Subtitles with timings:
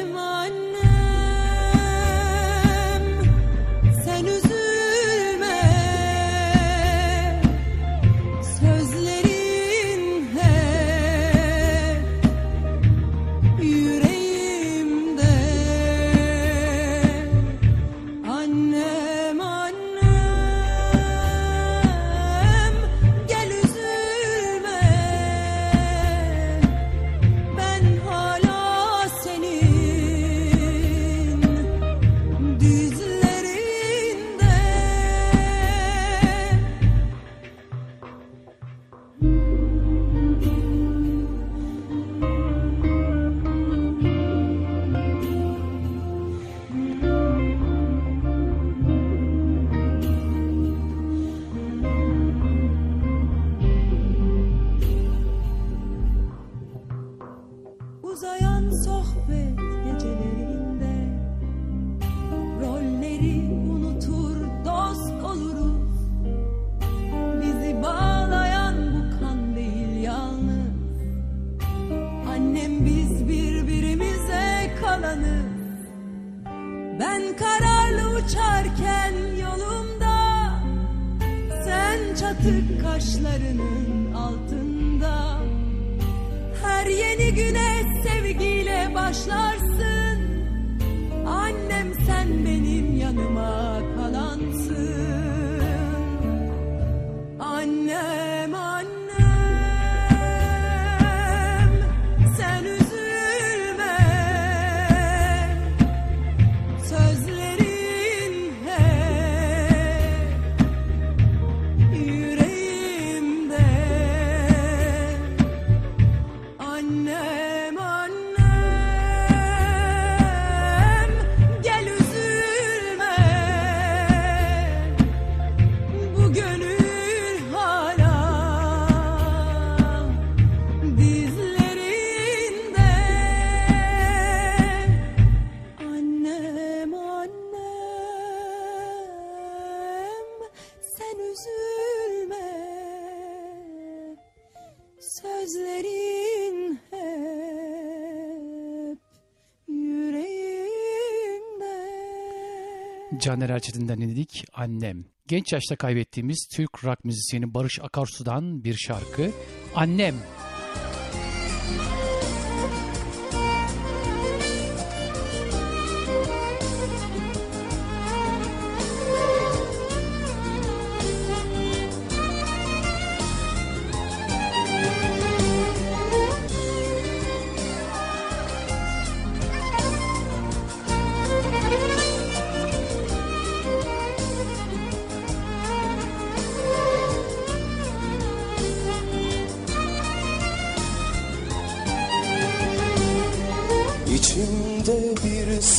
[153.19, 155.05] Caner Erçetin'den dinledik Annem.
[155.27, 159.31] Genç yaşta kaybettiğimiz Türk rock müzisyeni Barış Akarsu'dan bir şarkı.
[159.75, 160.15] Annem.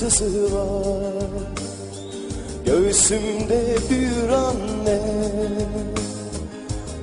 [0.00, 1.12] Sızı var
[2.64, 5.00] Göğsümde bir anne.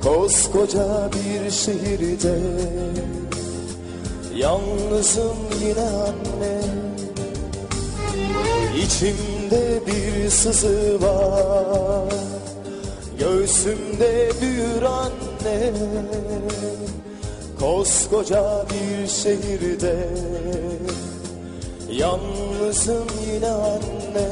[0.03, 2.39] Koskoca bir şehirde
[4.35, 6.61] Yalnızım yine anne.
[8.83, 12.13] İçimde bir sızı var
[13.19, 15.73] Göğsümde büyür anne.
[17.59, 20.07] Koskoca bir şehirde
[21.97, 24.27] Yalnızım yine anne.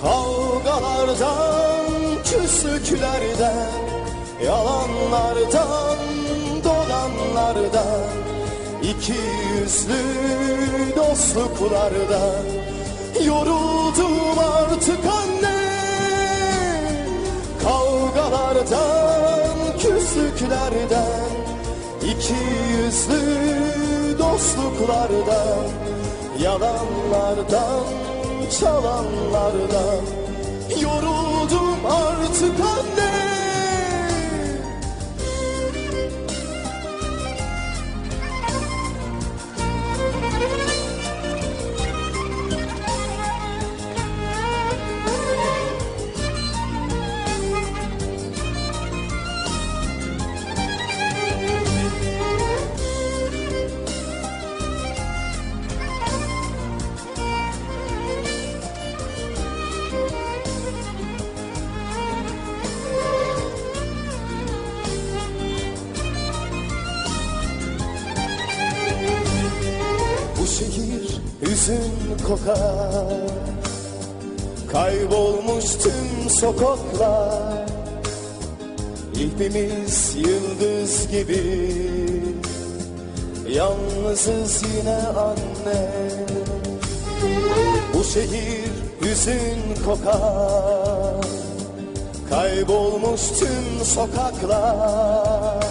[0.00, 1.86] Kavgalardan,
[2.24, 3.72] küslüklerden
[4.44, 5.98] Yalanlardan,
[6.64, 8.10] dolanlardan
[8.82, 10.04] iki yüzlü
[10.96, 12.44] dostluklardan
[13.26, 15.64] Yoruldum artık anne.
[17.62, 21.43] Kavgalardan, küslüklerden
[22.18, 22.34] iki
[22.76, 25.68] yüzlü dostluklardan
[26.42, 27.84] Yalanlardan,
[28.60, 30.04] çalanlardan
[30.82, 33.23] Yoruldum artık anne
[76.44, 77.68] sokaklar
[79.14, 81.72] İlbimiz yıldız gibi.
[83.48, 85.90] Yalnızız yine anne.
[87.94, 88.70] Bu şehir
[89.02, 91.24] hüzün kokar.
[92.30, 95.64] Kaybolmuş tüm sokaklar.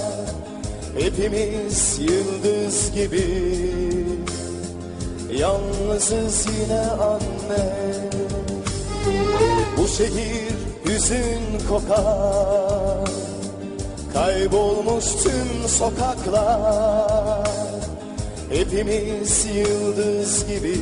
[1.00, 3.28] Hepimiz yıldız gibi.
[5.38, 7.93] Yalnızız yine anne
[9.78, 10.54] Bu şehir
[10.86, 13.10] hüzün kokar.
[14.14, 17.48] Kaybolmuş tüm sokaklar.
[18.50, 20.80] Hepimiz yıldız gibi.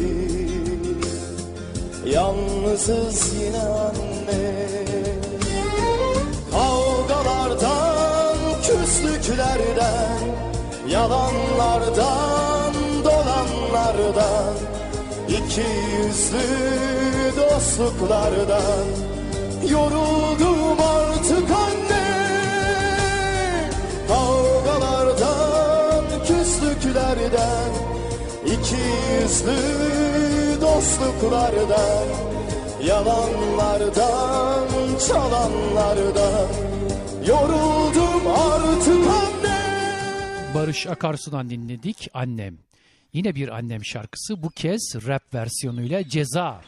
[2.05, 4.67] Yalnızız yine anne.
[6.51, 10.41] Kavgalardan, küslüklerden
[10.91, 12.73] Yalanlardan,
[13.03, 14.70] dolanlardan
[15.51, 16.39] iki yüzlü
[17.37, 18.85] dostluklardan
[19.69, 22.07] Yoruldum artık anne
[24.07, 27.71] Kavgalardan, küslüklerden
[28.45, 28.81] iki
[29.21, 29.61] yüzlü
[30.61, 32.07] dostluklardan
[32.85, 34.67] Yalanlardan,
[35.07, 36.47] çalanlardan
[37.27, 39.61] Yoruldum artık anne
[40.55, 42.70] Barış Akarsu'dan dinledik Annem.
[43.13, 46.61] Yine bir annem şarkısı bu kez rap versiyonuyla Ceza.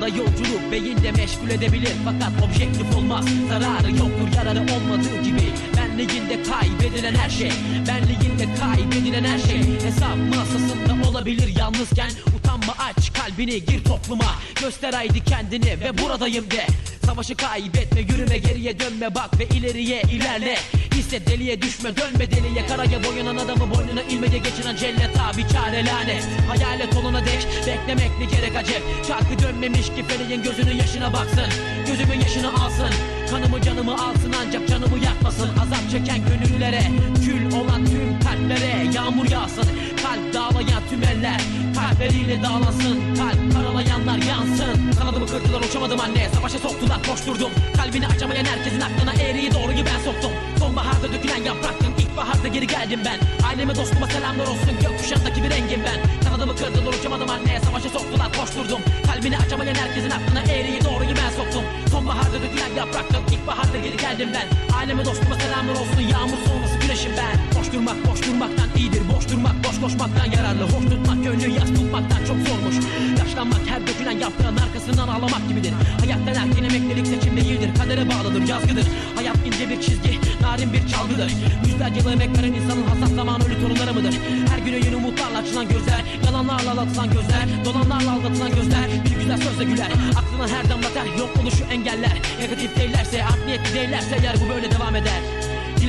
[0.00, 1.92] Zamanda yolculuk beyinde meşgul edebilir.
[2.04, 3.24] Fakat objektif olmaz.
[3.48, 5.42] Zararı yoktur yararı olmadığı gibi.
[5.76, 7.52] Ben Benliğinde kaybedilen her şey.
[7.88, 9.58] Benliğinde kaybedilen her şey.
[9.84, 12.10] Hesap masasında olabilir yalnızken.
[12.38, 14.34] Utanma aç kalbini gir topluma.
[14.60, 16.66] Göster haydi kendini ve buradayım de
[17.06, 20.56] Savaşı kaybetme yürüme geriye dönme bak ve ileriye ilerle.
[20.94, 22.66] Hisset deliye düşme dönme deliye.
[22.66, 26.24] Karaya boyanan adamı boynuna ilmece geçiren cellet abi çare lanet.
[26.48, 31.46] Hayalet olana dek beklemek ne gerek acep Çarkı dönmemiş ki feleğin gözünün yaşına baksın.
[31.86, 32.90] Gözümün yaşını alsın.
[33.30, 35.48] Kanımı canımı alsın ancak canımı yakmasın.
[35.48, 36.82] Azap çeken gönüllere
[37.24, 38.92] Kül olan tüm kalplere.
[38.94, 39.68] Yağmur yağsın
[40.02, 41.40] Kalp dağlayan tüm eller.
[41.74, 44.98] Kalpleriyle dağlansın Kalp karalayanlar yansın.
[44.98, 46.28] Kanadımı kırdılar uçamadım anne.
[46.34, 47.50] Savaşa soktular koşturdum.
[47.76, 50.32] Kalbini açamayan herkesin aklına eğriyi doğruyu ben soktum.
[50.58, 53.46] Sonbaharda dökülen yapraktım İlkbaharda geri geldim ben.
[53.48, 56.24] Aileme dostuma selamlar olsun Gökkuşağındaki bir rengim ben.
[56.24, 57.60] Kanadımı kırdılar uçamadım anne.
[57.60, 58.80] Savaşa soktular koşturdum.
[59.06, 64.76] Kalbini açamayan herkesin aklına eğriyi doğruyu ben soktum Sonbaharda dökülen yapraktım İlkbaharda geri geldim ben.
[64.76, 67.60] Aileme dostuma selamlar olsun Yağmur sonrası güneşim ben.
[67.60, 70.64] Boş durmak boş durmaktan iyidir Boş durmak boş koşmaktan yararlı.
[70.64, 72.76] Hoş tutmak gönlü yaz tutmaktan çok zormuş.
[73.18, 75.72] Yaşlanmak her dökülen yaprağın arkasından ağlamak gibidir.
[76.00, 81.32] Hayattan erken emeklilik seçim değildir Kadere bağlıdır yazgıdır Hayat ince bir çizgi narin bir çalgıdır.
[81.66, 84.14] Yüzlerce yıl emek veren insanın hasat zamanı ölü torunları mıdır?
[84.50, 89.64] Her güne yeni umutlarla açılan gözler Yalanlarla aldatılan gözler Dolanlarla aldatılan gözler Bir güzel sözle
[89.64, 89.90] güler.
[90.16, 91.04] Aklına her damla ter.
[91.18, 92.12] Yok oluşu engeller.
[92.40, 95.39] Negatif değillerse art niyetli değillerse eğer bu böyle devam eder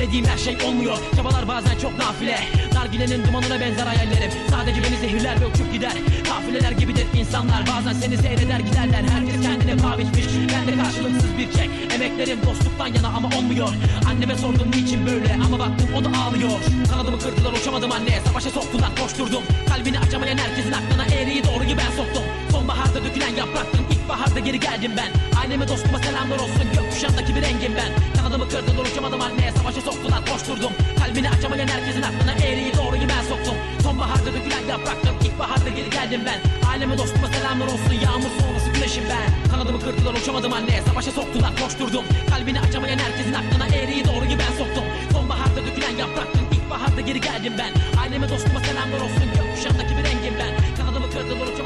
[0.02, 0.98] Dilediğim her şey olmuyor.
[1.16, 2.38] Çabalar bazen çok nafile.
[2.74, 4.30] Nargilenin dumanına benzer hayallerim.
[4.50, 5.92] Sadece beni zehirler ve uçup gider.
[6.28, 7.64] Kafileler gibidir insanlar.
[7.66, 9.02] Bazen seni seyreder giderler.
[9.12, 10.24] Herkes kendine paha biçmiş.
[10.54, 11.70] Ben de karşılıksız bir çek.
[11.94, 13.68] Emeklerim dostluktan yana ama olmuyor.
[14.08, 15.36] Anneme sordum niçin böyle?
[15.46, 16.60] Ama baktım o da ağlıyor.
[16.90, 18.20] Kanadımı kırdılar uçamadım anne.
[18.26, 19.42] Savaşa soktular koşturdum.
[19.68, 22.22] Kalbini açamayan herkesin aklına eğriyi doğruyu ben soktum.
[22.52, 25.38] Sonbaharda dökülen yapraktım İlkbaharda geri geldim ben.
[25.40, 26.66] Aileme dostuma selamlar olsun.
[26.74, 27.90] Gökkuşağındaki bir rengim ben.
[28.16, 30.72] Kanadımı kırdılar uçamadım anne Savaşa soktular koşturdum.
[30.98, 33.54] Kalbini açamayan herkesin aklına eğriyi doğruyu ben soktum.
[33.82, 36.68] Sonbaharda dökülen yapraktım İlkbaharda geri geldim ben.
[36.70, 37.94] Aileme dostuma selamlar olsun.
[38.04, 39.50] Yağmur sonrası güneşim ben.
[39.50, 42.04] Kanadımı kırdılar uçamadım anne Savaşa soktular koşturdum.
[42.30, 44.84] Kalbini açamayan herkesin aklına eğriyi doğruyu ben soktum.
[45.12, 47.72] Sonbaharda dökülen yapraktım İlkbaharda geri geldim ben.
[48.00, 49.26] Aileme dostuma selamlar olsun.
[49.36, 50.52] Gökkuşağındaki bir rengim ben.
[50.76, 51.61] Kanadımı kırdılar uçamadım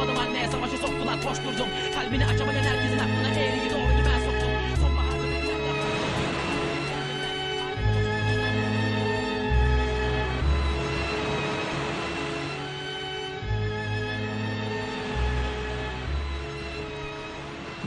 [1.29, 4.51] koşturdum Kalbini açamayan herkesin aklına eğriyi doğruyu ben soktum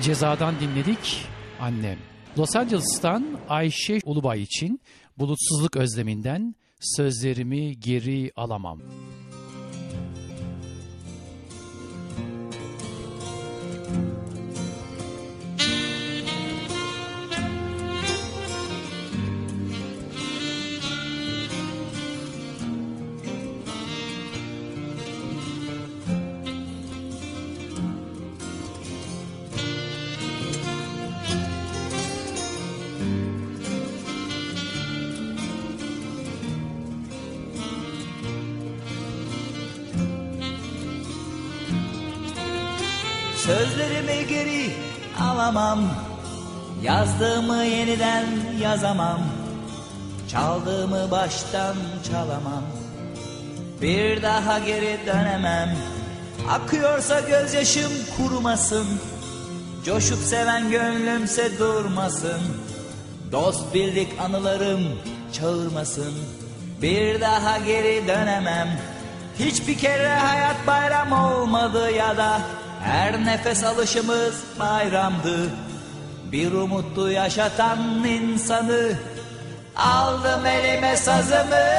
[0.02, 1.26] Cezadan dinledik
[1.60, 1.98] Annem.
[2.38, 4.82] Los Angeles'tan Ayşe Ulubay için
[5.18, 8.80] Bulutsuzluk Özleminden Sözlerimi Geri Alamam.
[43.50, 44.72] Sözlerimi geri
[45.22, 45.80] alamam.
[46.84, 48.26] Yazdığımı yeniden
[48.62, 49.20] yazamam.
[50.32, 51.76] Çaldığımı baştan
[52.12, 52.64] çalamam.
[53.82, 55.78] Bir daha geri dönemem.
[56.50, 58.88] Akıyorsa gözyaşım kurumasın.
[59.86, 62.42] Coşup seven gönlümse durmasın.
[63.32, 64.82] Dost bildik anılarım
[65.34, 66.14] çağırmasın.
[66.82, 68.68] Bir daha geri dönemem.
[69.40, 72.42] Hiçbir kere hayat bayram olmadı ya da
[72.84, 75.50] Her nefes alışımız bayramdı.
[76.32, 78.98] Bir umutlu yaşatan insanı
[79.76, 81.70] Aldım elime sazımı.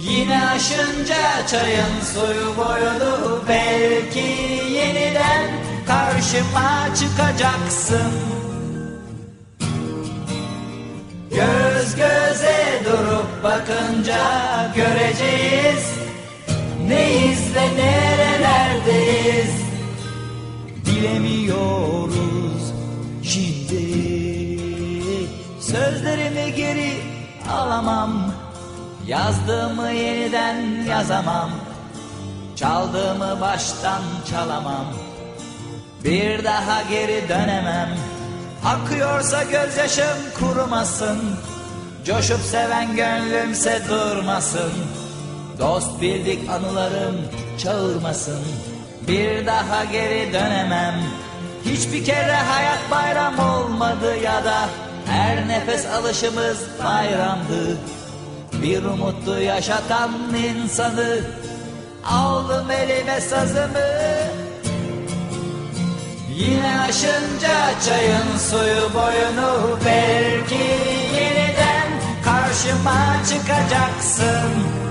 [0.00, 4.28] Yine aşınca çayın suyu boyunu Belki
[4.72, 5.50] yeniden
[5.86, 8.12] karşıma çıkacaksın.
[11.30, 14.16] Göz göze durup bakınca
[14.74, 16.05] göreceğiz
[16.88, 19.54] Neyiz ve nerelerdeyiz?
[20.86, 22.72] Bilemiyoruz
[23.22, 23.86] şimdi.
[25.60, 26.92] Sözlerimi geri
[27.50, 28.32] alamam.
[29.06, 31.50] Yazdığımı yeniden yazamam.
[32.56, 34.86] Çaldığımı baştan çalamam.
[36.04, 37.88] Bir daha geri dönemem.
[38.64, 41.18] Akıyorsa gözyaşım kurumasın.
[42.06, 44.72] Coşup seven gönlümse durmasın
[45.58, 47.16] Dost bildik anılarım
[47.58, 48.40] çağırmasın.
[49.08, 50.94] Bir daha geri dönemem.
[51.64, 54.68] Hiçbir kere hayat bayram olmadı ya da
[55.06, 57.78] Her nefes alışımız bayramdı.
[58.62, 61.20] Bir umutlu yaşatan insanı
[62.04, 63.96] Aldım elime sazımı.
[66.36, 70.64] Yine aşınca çayın suyu boyunu Belki
[71.14, 71.88] yeniden
[72.24, 74.86] karşıma çıkacaksın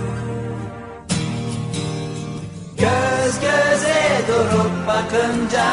[2.86, 5.66] Göz göze durup bakınca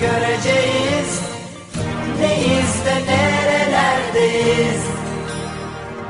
[0.00, 1.20] göreceğiz.
[2.20, 4.82] Neyiz ve nerelerdeyiz?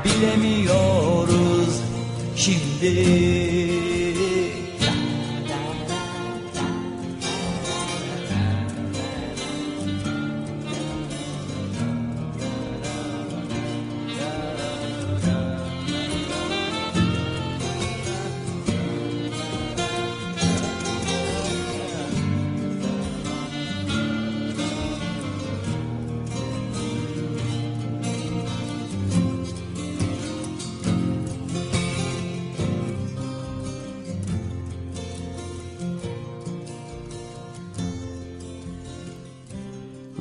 [0.04, 1.80] Bilemiyoruz
[2.36, 2.92] şimdi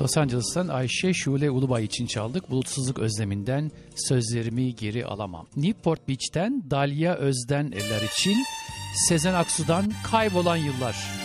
[0.06, 2.50] Los Angeles'tan Ayşe Şule Ulubay için çaldık.
[2.50, 5.48] Bulutsuzluk özleminden sözlerimi geri alamam.
[5.56, 8.38] Newport Beach'ten Dalia Özden eller için
[9.08, 11.25] Sezen Aksu'dan kaybolan yıllar.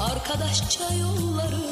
[0.00, 1.62] Arkadaşça yolları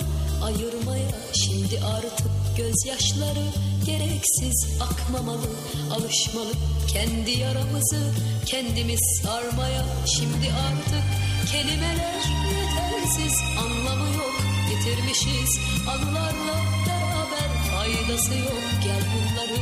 [0.43, 1.11] ayırmaya.
[1.33, 3.47] Şimdi artık gözyaşları
[3.87, 5.51] gereksiz akmamalı.
[5.95, 6.53] Alışmalı
[6.89, 8.13] kendi yaramızı
[8.47, 9.85] kendimiz sarmaya.
[10.07, 11.05] Şimdi artık
[11.53, 12.23] kelimeler
[12.59, 14.35] yetersiz anlamı yok.
[14.71, 15.59] Yitirmişiz
[15.89, 18.63] anılarla beraber faydası yok.
[18.85, 19.56] Gel bunları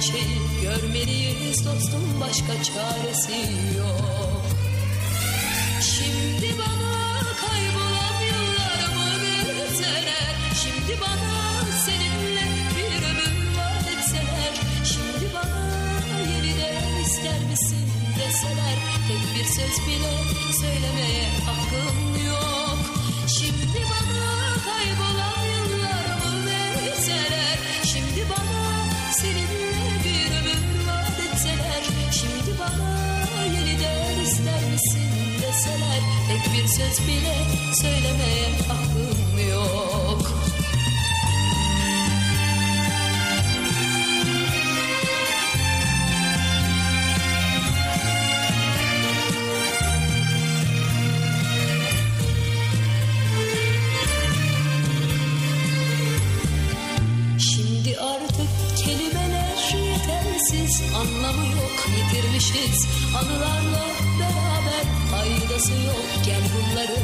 [0.00, 3.32] Gerçeği görmeliyiz dostum başka çaresi
[3.78, 4.44] yok.
[5.80, 9.10] Şimdi bana kaybolan yıllarımı
[9.46, 14.14] verseler Şimdi bana seninle bir ömür vaat
[14.84, 15.70] Şimdi bana
[16.32, 18.78] yeniden ister misin deseler.
[19.08, 20.12] Tek bir söz bile
[20.60, 22.49] söylemeye hakkım yok
[36.80, 37.36] söz bile
[37.82, 40.22] söylemeye hakkım yok.
[57.38, 62.86] Şimdi artık kelimeler yetersiz Anlamı yok yitirmişiz.
[63.18, 63.86] Anılarla
[64.20, 66.26] beraber faydası yok
[66.60, 66.96] bunları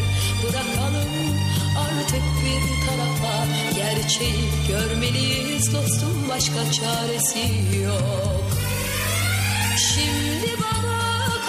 [0.42, 1.36] bırakalım.
[1.78, 5.74] Artık bir tarafa Gerçeği görmeliyiz.
[5.74, 7.38] Dostum başka çaresi
[7.84, 8.44] yok.
[9.94, 10.98] Şimdi bana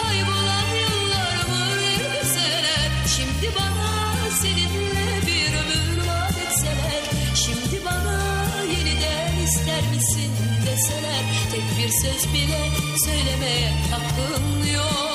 [0.02, 7.04] kaybolan yıllarımı verseler Şimdi bana seninle bir ömür vaat etseler?
[7.36, 8.20] Şimdi bana
[8.64, 10.32] yeniden ister misin
[10.66, 11.24] deseler?
[11.52, 12.70] Tek bir söz bile
[13.06, 15.07] söylemeye hakkım yok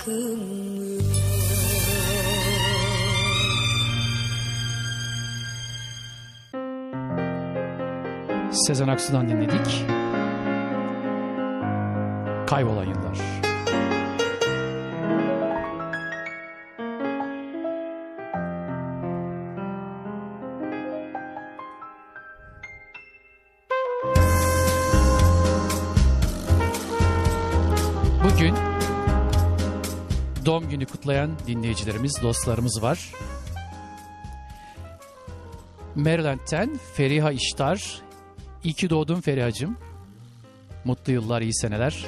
[0.00, 1.00] hakkım yok
[8.52, 9.84] Sezen Aksu'dan dinledik.
[12.46, 13.18] Kaybolan yıllar.
[31.10, 33.12] Kutlayan dinleyicilerimiz, dostlarımız var.
[35.94, 38.02] Maryland'den Feriha İştar.
[38.64, 39.78] İyi ki doğdun Feriha'cığım.
[40.84, 42.06] Mutlu yıllar, iyi seneler.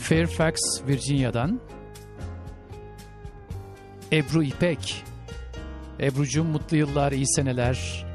[0.00, 0.54] Fairfax,
[0.88, 1.60] Virginia'dan
[4.12, 5.04] Ebru İpek.
[6.00, 8.06] Ebru'cum mutlu yıllar, iyi seneler.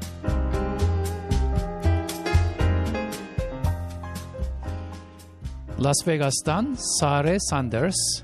[5.80, 8.22] Las Vegas'tan Sare Sanders.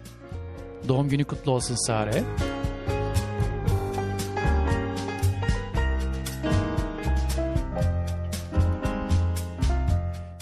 [0.89, 2.25] Doğum günü kutlu olsun Sare.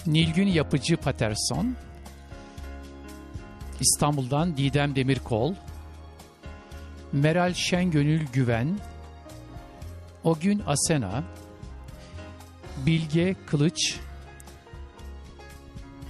[0.05, 1.75] Nilgün Yapıcı Paterson.
[3.79, 5.53] İstanbul'dan Didem Demirkol.
[7.11, 8.79] Meral Şengönül Güven.
[10.23, 11.23] O gün Asena.
[12.85, 13.99] Bilge Kılıç.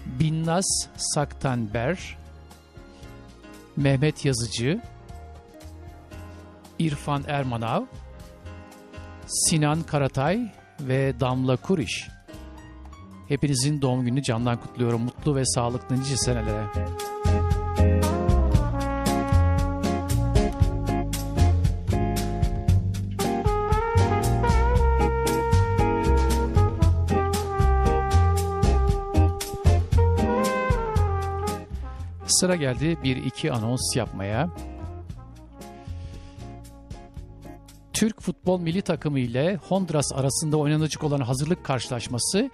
[0.06, 2.18] Binnaz Saktanber.
[3.76, 4.82] Mehmet Yazıcı.
[6.80, 7.84] İrfan Ermanav.
[9.28, 12.08] Sinan Karatay ve Damla Kuriş.
[13.28, 15.02] Hepinizin doğum gününü candan kutluyorum.
[15.02, 16.66] Mutlu ve sağlıklı nice senelere.
[32.44, 34.50] Sıra geldi bir iki anons yapmaya.
[37.94, 42.50] Türk futbol milli takımı ile Honduras arasında oynanacak olan hazırlık karşılaşması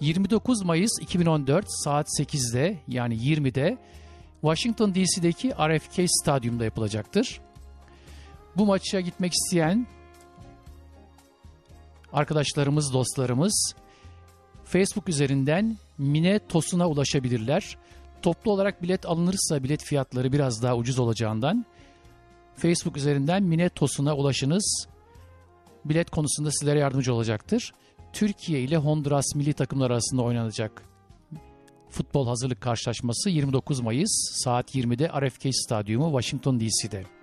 [0.00, 3.78] 29 Mayıs 2014 saat 8'de yani 20'de
[4.40, 7.40] Washington DC'deki RFK Stadyum'da yapılacaktır.
[8.56, 9.86] Bu maça gitmek isteyen
[12.12, 13.74] arkadaşlarımız, dostlarımız
[14.64, 17.76] Facebook üzerinden Mine Tosun'a ulaşabilirler.
[18.22, 21.66] Toplu olarak bilet alınırsa bilet fiyatları biraz daha ucuz olacağından
[22.56, 24.86] Facebook üzerinden Mine Tosun'a ulaşınız.
[25.84, 27.72] Bilet konusunda sizlere yardımcı olacaktır.
[28.12, 30.82] Türkiye ile Honduras milli takımlar arasında oynanacak
[31.90, 34.10] futbol hazırlık karşılaşması 29 Mayıs
[34.44, 37.17] saat 20'de RFK Stadyumu Washington DC'de.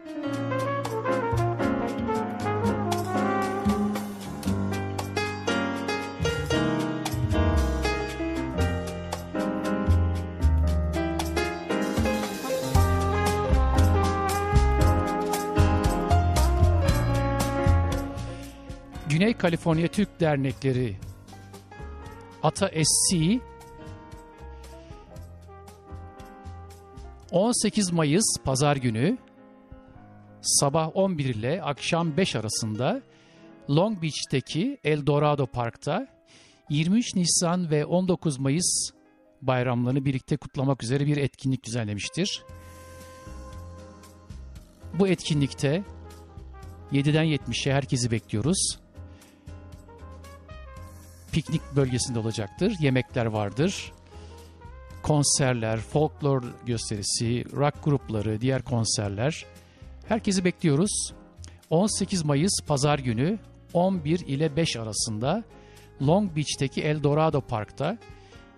[19.16, 20.96] Güney Kaliforniya Türk Dernekleri.
[22.44, 23.40] Ata SC
[27.32, 29.18] 18 Mayıs Pazar günü
[30.42, 33.02] sabah 11 ile akşam 5 arasında
[33.70, 36.08] Long Beach'teki El Dorado Park'ta
[36.70, 38.92] 23 Nisan ve 19 Mayıs
[39.42, 42.44] bayramlarını birlikte kutlamak üzere bir etkinlik düzenlemiştir.
[45.00, 45.84] Bu etkinlikte
[46.92, 48.85] 7'den 70'e herkesi bekliyoruz
[51.36, 52.76] piknik bölgesinde olacaktır.
[52.80, 53.92] Yemekler vardır.
[55.04, 59.46] Konserler, folklor gösterisi, rock grupları, diğer konserler.
[60.08, 61.14] Herkesi bekliyoruz.
[61.70, 63.40] 18 Mayıs Pazar günü
[63.74, 65.44] 11 ile 5 arasında
[66.02, 67.98] Long Beach'teki El Dorado Park'ta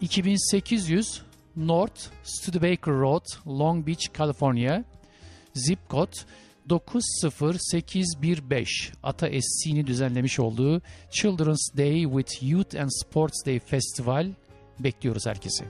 [0.02, 1.22] 2800
[1.56, 4.84] North Studebaker Road, Long Beach, California.
[5.54, 6.14] Zip kod
[6.70, 14.28] 90815 Ata SC'ni düzenlemiş olduğu Children's Day with Youth and Sports Day Festival
[14.80, 15.66] bekliyoruz herkesi.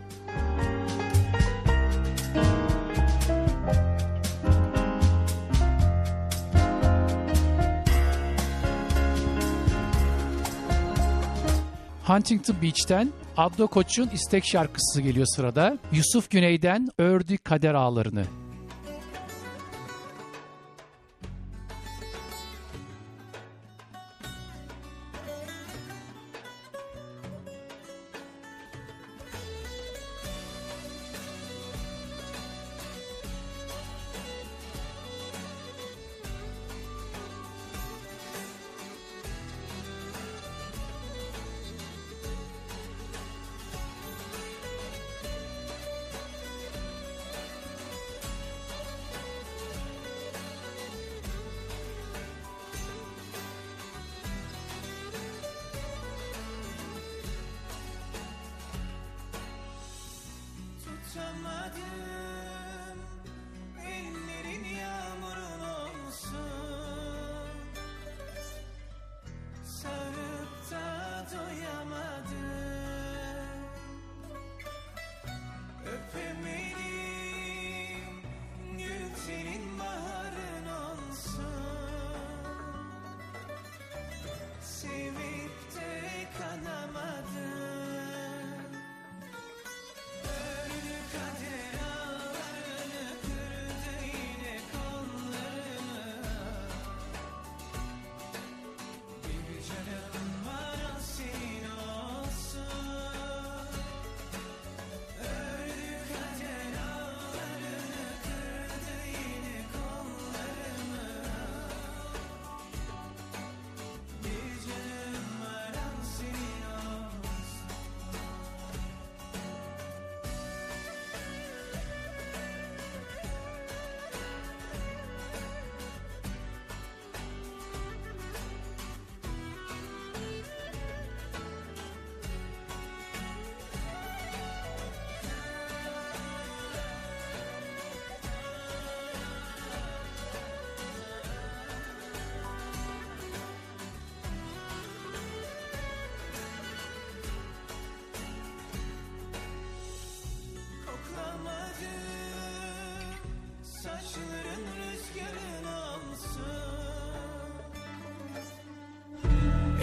[12.08, 15.78] Huntington Beach'ten Abdo Koç'un istek şarkısı geliyor sırada.
[15.92, 18.24] Yusuf Güney'den Ördü Kader Ağlarını.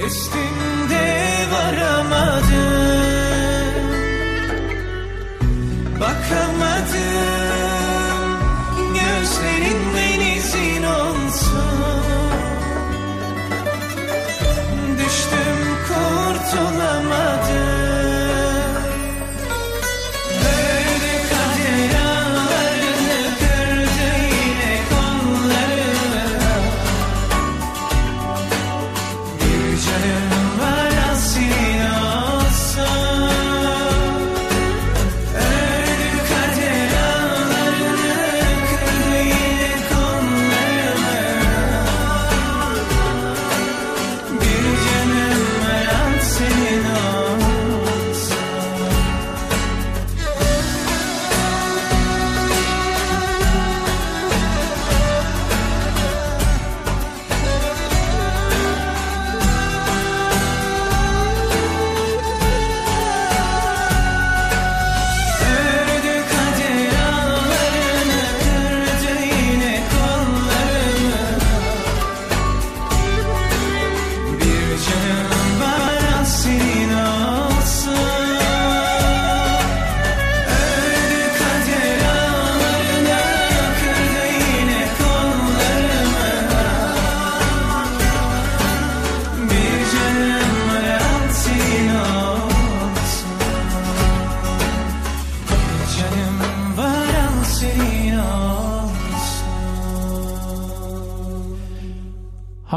[0.06, 1.93] Üstünde varamadım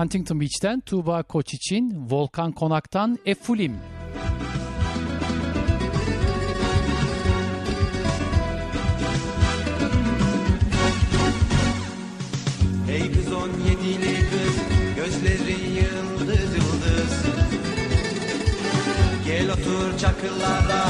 [0.07, 3.75] Huntington Beach'ten Tuğba Koç için Volkan Konak'tan Efulim.
[12.89, 14.55] Ey kız on yedili kız
[14.95, 17.25] Gözleri yıldız yıldız.
[19.25, 20.85] Gel otur çakıllarda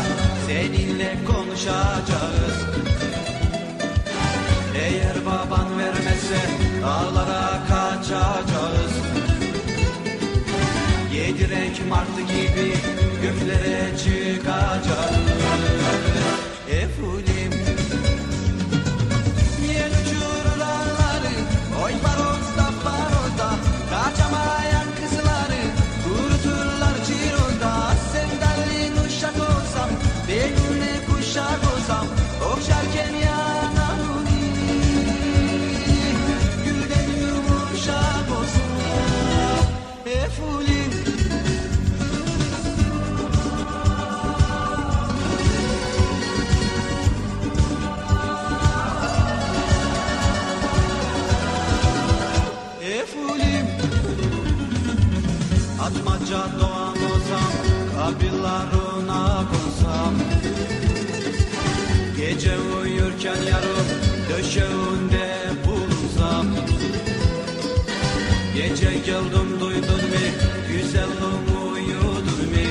[0.47, 2.65] Seninle konuşacağız.
[4.75, 8.86] Eğer baban vermezse Dağlara kaçacağız
[11.89, 12.96] martı gibi
[56.27, 57.51] Atmaca doğan olsam
[57.95, 60.13] Kabillarına konsam
[62.17, 63.87] Gece uyurken yarım
[64.29, 65.29] Döşeğinde
[65.65, 66.47] bulunsam.
[68.55, 70.27] Gece geldim duydun mi
[70.67, 72.67] Güzelim uyudun mi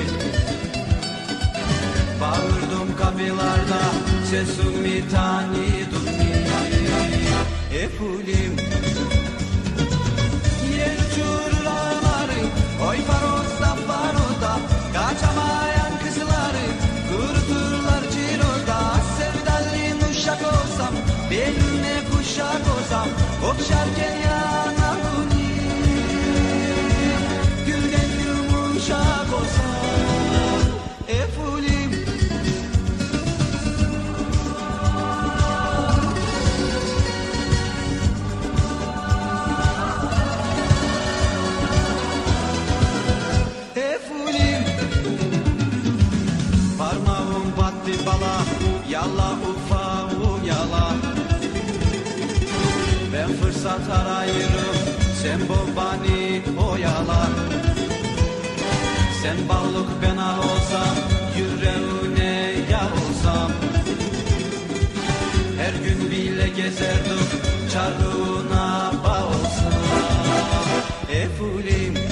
[2.21, 3.81] Bağırdım kabilarda
[4.29, 6.47] Sesimi tanıdın mı?
[7.83, 8.66] Efulim
[53.77, 54.77] Ben fırsat arayırım
[55.23, 57.29] Sen bobani oyala
[59.23, 60.95] Sen balık ben al olsam
[61.37, 63.51] Yüreğine yar olsam.
[65.57, 67.27] Her gün bile gezerdim
[67.73, 69.81] Çarığına bağ olsam
[71.11, 72.06] Efulim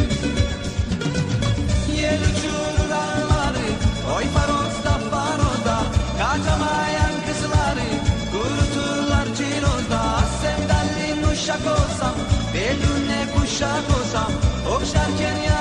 [13.60, 14.32] جا کو سام
[14.66, 15.55] او شب کین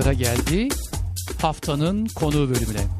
[0.00, 0.68] Sıra geldi
[1.42, 2.99] haftanın konuğu bölümüne.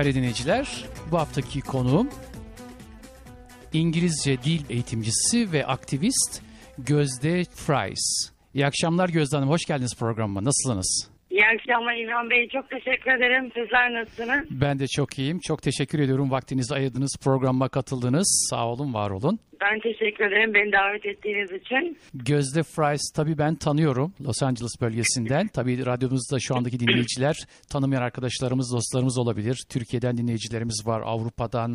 [0.00, 2.08] Değerli dinleyiciler, bu haftaki konuğum
[3.72, 6.42] İngilizce dil eğitimcisi ve aktivist
[6.78, 8.32] Gözde Fries.
[8.54, 10.44] İyi akşamlar Gözde Hanım, hoş geldiniz programıma.
[10.44, 11.10] Nasılsınız?
[11.30, 12.48] İyi akşamlar İlhan Bey.
[12.48, 13.50] Çok teşekkür ederim.
[13.54, 14.46] Sizler nasılsınız?
[14.50, 15.38] Ben de çok iyiyim.
[15.38, 18.48] Çok teşekkür ediyorum vaktinizi ayırdınız, programa katıldınız.
[18.50, 19.38] Sağ olun, var olun.
[19.60, 21.98] Ben teşekkür ederim beni davet ettiğiniz için.
[22.14, 25.46] Gözde Fries tabii ben tanıyorum Los Angeles bölgesinden.
[25.54, 27.36] Tabii radyomuzda şu andaki dinleyiciler
[27.72, 29.56] tanımayan arkadaşlarımız, dostlarımız olabilir.
[29.72, 31.70] Türkiye'den dinleyicilerimiz var, Avrupa'dan,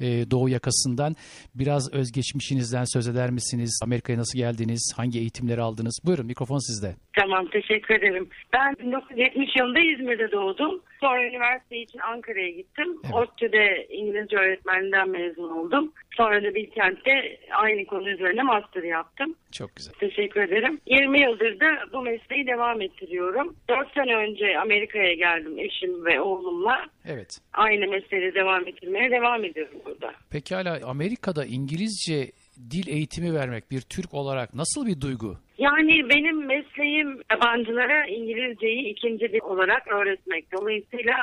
[0.00, 1.16] e, Doğu yakasından.
[1.54, 3.80] Biraz özgeçmişinizden söz eder misiniz?
[3.84, 4.94] Amerika'ya nasıl geldiniz?
[4.96, 6.00] Hangi eğitimleri aldınız?
[6.06, 6.94] Buyurun mikrofon sizde.
[7.20, 8.28] Tamam teşekkür ederim.
[8.52, 10.80] Ben 1970 yılında İzmir'de doğdum.
[11.00, 13.00] Sonra üniversite için Ankara'ya gittim.
[13.04, 13.14] Evet.
[13.14, 15.92] ODTÜ'de İngilizce öğretmeninden mezun oldum.
[16.16, 19.34] Sonra da Bilkent'te aynı konu üzerine master yaptım.
[19.52, 19.94] Çok güzel.
[20.00, 20.80] Teşekkür ederim.
[20.86, 23.56] 20 yıldır da bu mesleği devam ettiriyorum.
[23.68, 26.86] 4 sene önce Amerika'ya geldim eşim ve oğlumla.
[27.06, 27.40] Evet.
[27.52, 30.12] Aynı mesleği devam ettirmeye devam ediyorum burada.
[30.30, 32.32] Pekala Amerika'da İngilizce
[32.70, 35.36] dil eğitimi vermek bir Türk olarak nasıl bir duygu?
[35.60, 40.52] Yani benim mesleğim yabancılara İngilizceyi ikinci dil olarak öğretmek.
[40.52, 41.14] Dolayısıyla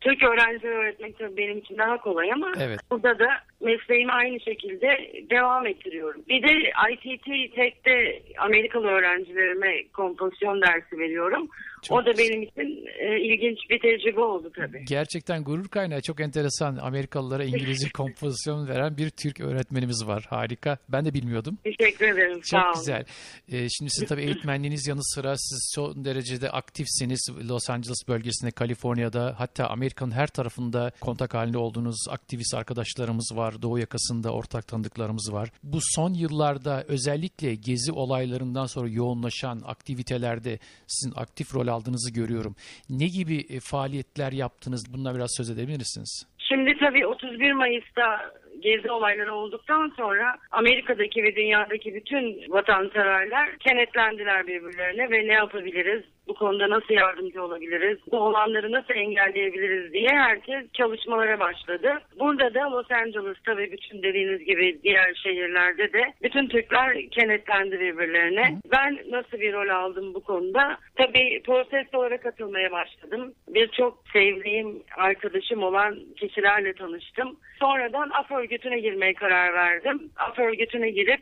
[0.00, 2.80] Türk öğrencileri öğretmek tabii benim için daha kolay ama Evet.
[2.90, 3.28] burada da
[3.60, 4.88] mesleğimi aynı şekilde
[5.30, 6.22] devam ettiriyorum.
[6.28, 6.52] Bir de
[6.92, 11.48] ITT Tech'te Amerikalı öğrencilerime kompozisyon dersi veriyorum.
[11.82, 14.84] Çok o da benim için e, ilginç bir tecrübe oldu tabii.
[14.88, 16.76] Gerçekten gurur kaynağı çok enteresan.
[16.76, 20.26] Amerikalılara İngilizce kompozisyon veren bir Türk öğretmenimiz var.
[20.30, 20.78] Harika.
[20.88, 21.58] Ben de bilmiyordum.
[21.64, 22.40] Teşekkür ederim.
[22.42, 22.74] Sağ Çok olun.
[22.74, 23.04] güzel.
[23.52, 27.30] Ee, şimdi sizin tabii eğitmenliğiniz yanı sıra siz son derecede aktifsiniz.
[27.48, 33.49] Los Angeles bölgesinde, Kaliforniya'da hatta Amerika'nın her tarafında kontak halinde olduğunuz aktivist arkadaşlarımız var.
[33.62, 35.48] Doğu yakasında ortak tanıdıklarımız var.
[35.62, 42.54] Bu son yıllarda özellikle gezi olaylarından sonra yoğunlaşan aktivitelerde sizin aktif rol aldığınızı görüyorum.
[42.90, 44.92] Ne gibi e, faaliyetler yaptınız?
[44.92, 46.26] Bundan biraz söz edebilir misiniz?
[46.38, 48.32] Şimdi tabii 31 Mayıs'ta
[48.62, 56.04] gezi olayları olduktan sonra Amerika'daki ve dünyadaki bütün vatanseverler kenetlendiler birbirlerine ve ne yapabiliriz?
[56.30, 57.98] Bu konuda nasıl yardımcı olabiliriz?
[58.12, 62.02] Bu olanları nasıl engelleyebiliriz diye herkes çalışmalara başladı.
[62.18, 68.58] Burada da Los Angeles tabii bütün dediğiniz gibi diğer şehirlerde de bütün Türkler kenetlendi birbirlerine.
[68.72, 70.78] Ben nasıl bir rol aldım bu konuda?
[70.96, 73.34] Tabii protestolara katılmaya başladım.
[73.48, 77.36] Birçok sevdiğim arkadaşım olan kişilerle tanıştım.
[77.60, 80.10] Sonradan AF örgütüne girmeye karar verdim.
[80.16, 81.20] AF örgütüne girip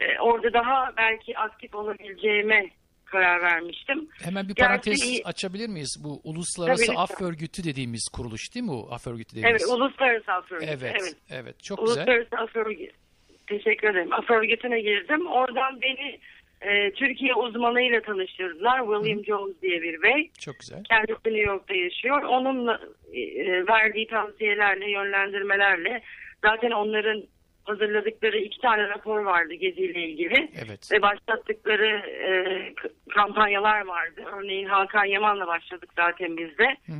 [0.00, 2.70] e, orada daha belki aktif olabileceğime
[3.14, 4.08] karar vermiştim.
[4.24, 5.96] Hemen bir Gerçi parantez iyi- açabilir miyiz?
[6.04, 7.20] Bu Uluslararası Tabii, Af.
[7.22, 8.88] Örgütü dediğimiz kuruluş değil mi bu?
[8.90, 9.62] Af Örgütü dediğimiz.
[9.62, 10.70] Evet, Uluslararası Af Örgütü.
[10.72, 11.16] Evet, evet.
[11.30, 11.62] evet.
[11.62, 11.96] Çok güzel.
[11.96, 12.92] Uluslararası Af Örgütü.
[13.46, 14.12] Teşekkür ederim.
[14.12, 15.26] Af Örgütü'ne girdim.
[15.26, 16.20] Oradan beni
[16.60, 18.78] e, Türkiye uzmanıyla tanıştırdılar.
[18.80, 20.30] William Jones diye bir bey.
[20.40, 20.82] Çok güzel.
[20.84, 22.22] Kendisi New York'ta yaşıyor.
[22.22, 22.80] Onunla
[23.12, 23.22] e,
[23.66, 26.02] verdiği tavsiyelerle, yönlendirmelerle
[26.44, 27.22] zaten onların
[27.64, 30.50] hazırladıkları iki tane rapor vardı geziyle ilgili.
[30.66, 30.92] Evet.
[30.92, 32.28] Ve başlattıkları e,
[33.14, 34.22] kampanyalar vardı.
[34.36, 36.76] Örneğin Hakan Yaman'la başladık zaten biz de.
[36.86, 36.92] Hı.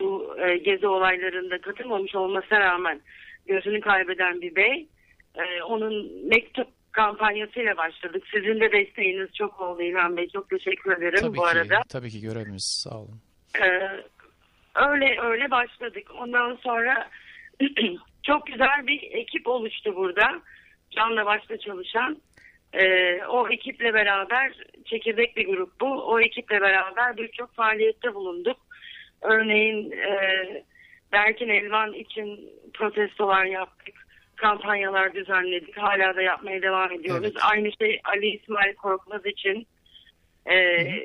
[0.00, 3.00] Bu e, gezi olaylarında katılmamış olmasına rağmen
[3.46, 4.88] gözünü kaybeden bir bey.
[5.34, 8.24] E, onun mektup kampanyasıyla başladık.
[8.34, 10.28] Sizin de desteğiniz çok oldu İlhan Bey.
[10.28, 11.48] Çok teşekkür ederim Tabii bu ki.
[11.48, 11.82] arada.
[11.88, 12.64] Tabii ki görevimiz.
[12.84, 13.20] Sağ olun.
[13.60, 13.88] Ee,
[14.74, 16.10] öyle öyle başladık.
[16.20, 17.10] Ondan sonra
[18.28, 20.42] çok güzel bir ekip oluştu burada.
[20.90, 22.18] Canla başla çalışan.
[22.72, 24.52] Ee, o ekiple beraber
[24.84, 25.86] çekirdek bir grup bu.
[25.86, 28.56] O ekiple beraber birçok faaliyette bulunduk.
[29.22, 30.12] Örneğin e,
[31.12, 33.94] Berkin Elvan için protestolar yaptık.
[34.36, 35.76] Kampanyalar düzenledik.
[35.76, 37.32] Hala da yapmaya devam ediyoruz.
[37.32, 37.44] Evet.
[37.52, 39.66] Aynı şey Ali İsmail Korkmaz için
[40.50, 41.00] ee,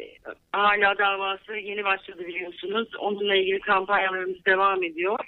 [0.51, 2.95] hala davası yeni başladı biliyorsunuz.
[2.99, 5.19] Onunla ilgili kampanyalarımız devam ediyor.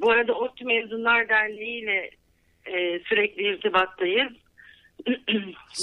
[0.00, 2.10] Bu arada ODTÜ Mezunlar Derneği ile
[2.66, 4.32] e, sürekli irtibattayız.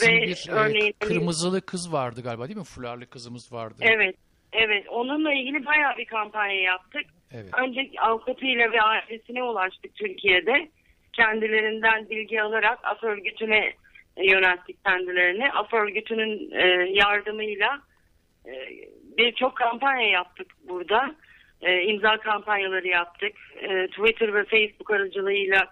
[0.04, 2.64] Ve bir örneğin kırmızılı kız vardı galiba değil mi?
[2.64, 3.76] Fularlı kızımız vardı.
[3.82, 4.16] evet
[4.54, 7.06] evet onunla ilgili bayağı bir kampanya yaptık.
[7.32, 7.54] Evet.
[7.58, 10.70] Önce avukatıyla ve ailesine ulaştık Türkiye'de.
[11.14, 13.74] Kendilerinden bilgi alarak AF örgütüne
[14.18, 15.52] yönelttik kendilerini.
[15.52, 17.82] AF örgütünün e, yardımıyla
[18.46, 18.52] e,
[19.18, 21.16] birçok kampanya yaptık burada.
[21.62, 23.34] E, imza kampanyaları yaptık.
[23.62, 25.68] E, Twitter ve Facebook aracılığıyla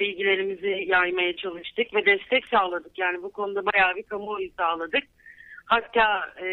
[0.00, 2.98] bilgilerimizi yaymaya çalıştık ve destek sağladık.
[2.98, 5.02] Yani bu konuda bayağı bir kamuoyu sağladık.
[5.64, 6.48] Hatta e,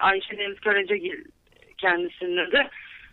[0.00, 1.24] Ayşe Deniz Karacagil
[1.78, 2.70] kendisinin adı.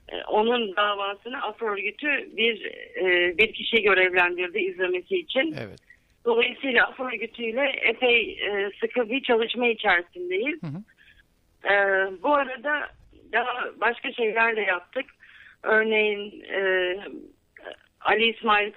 [0.10, 2.08] E, onun davasını AF örgütü
[2.38, 2.66] bir
[2.96, 5.56] e, bir kişi görevlendirdi izlemesi için.
[5.60, 5.80] Evet.
[6.26, 10.60] Dolayısıyla AF örgütüyle epey e, sıkı bir çalışma içerisindeyiz.
[10.64, 10.84] Hı hı.
[11.74, 11.74] E,
[12.24, 12.90] bu arada
[13.34, 15.06] daha başka şeyler de yaptık.
[15.64, 16.96] Örneğin e,
[18.02, 18.72] Ali İsmail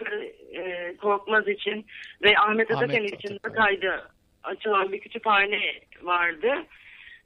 [0.52, 1.86] e, Korkmaz için
[2.22, 3.38] ve Ahmet Atakan için.
[3.42, 4.10] Hatay'da
[4.42, 5.60] açılan bir kütüphane
[6.02, 6.54] vardı.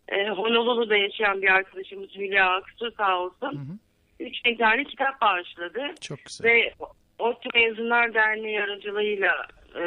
[0.08, 3.52] E, Honolulu'da yaşayan bir arkadaşımız Hülya Aksu sağ olsun.
[3.52, 3.78] Hı hı.
[4.20, 5.94] 3000 tane kitap bağışladı.
[6.00, 6.50] Çok güzel.
[6.50, 6.72] Ve
[7.18, 9.46] ODTÜ Mezunlar Derneği aracılığıyla
[9.78, 9.86] e,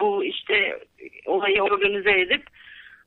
[0.00, 0.80] bu işte
[1.26, 2.46] olayı organize edip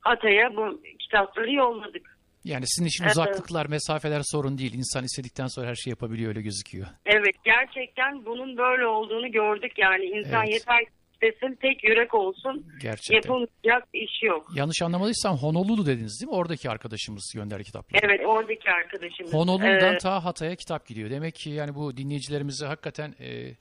[0.00, 2.17] Hatay'a bu kitapları yolladık.
[2.48, 3.12] Yani sizin için Evet.
[3.12, 4.74] uzaklıklar, mesafeler sorun değil.
[4.74, 6.86] İnsan istedikten sonra her şeyi yapabiliyor öyle gözüküyor.
[7.06, 10.52] Evet gerçekten bunun böyle olduğunu gördük yani insan Evet.
[10.54, 10.80] yeter
[11.12, 13.14] istesin tek yürek olsun Gerçekten.
[13.16, 14.50] yapılmayacak iş yok.
[14.54, 16.36] Yanlış anlamadıysam Honolulu dediniz değil mi?
[16.36, 18.00] Oradaki arkadaşımız gönderdi kitapları.
[18.06, 19.34] Evet oradaki arkadaşımız.
[19.34, 21.10] Honolulu'dan Ee, ta Hatay'a kitap gidiyor.
[21.10, 23.56] Demek ki yani bu dinleyicilerimize hakikaten e,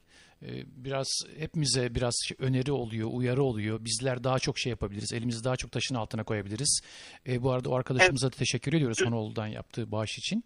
[0.66, 1.08] biraz
[1.40, 3.80] hepimize biraz öneri oluyor, uyarı oluyor.
[3.86, 5.14] Bizler daha çok şey yapabiliriz.
[5.14, 6.82] Elimizi daha çok taşın altına koyabiliriz.
[7.28, 10.44] E, bu arada o arkadaşımıza da teşekkür ediyoruz Honolulu'dan yaptığı bağış için.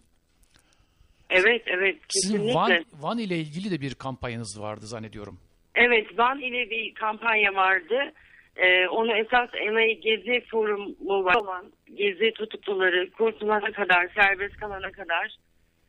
[1.30, 2.56] evet evet Sizin kesinlikle.
[2.56, 5.40] Van, Van ile ilgili de bir kampanyanız vardı zannediyorum.
[5.76, 8.14] Evet, Van ile bir kampanya vardı.
[8.56, 15.36] Ee, onu esas LA Gezi Forumu var olan gezi tutukluları kurtulana kadar, serbest kalana kadar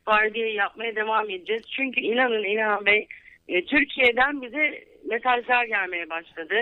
[0.06, 1.62] var diye yapmaya devam edeceğiz.
[1.76, 3.06] Çünkü inanın İlhan Bey,
[3.48, 6.54] e, Türkiye'den bize mesajlar gelmeye başladı.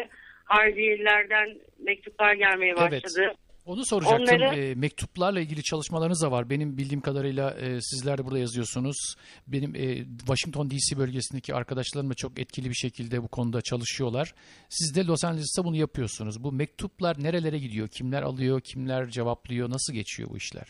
[0.45, 2.93] Harbiyelerden mektuplar gelmeye Evet.
[2.93, 3.35] başladı.
[3.67, 4.23] Onu soracaktım.
[4.23, 6.51] Onları- E, mektuplarla ilgili çalışmalarınız da var.
[6.51, 9.15] Benim bildiğim kadarıyla e, sizler de burada yazıyorsunuz.
[9.47, 14.33] Benim e, Washington DC bölgesindeki arkadaşlarım da çok etkili bir şekilde bu konuda çalışıyorlar.
[14.69, 16.45] Siz de Los Angeles'ta bunu yapıyorsunuz.
[16.45, 17.89] Bu mektuplar nerelere gidiyor?
[17.89, 18.61] Kimler alıyor?
[18.61, 19.71] Kimler cevaplıyor?
[19.71, 20.67] Nasıl geçiyor bu işler?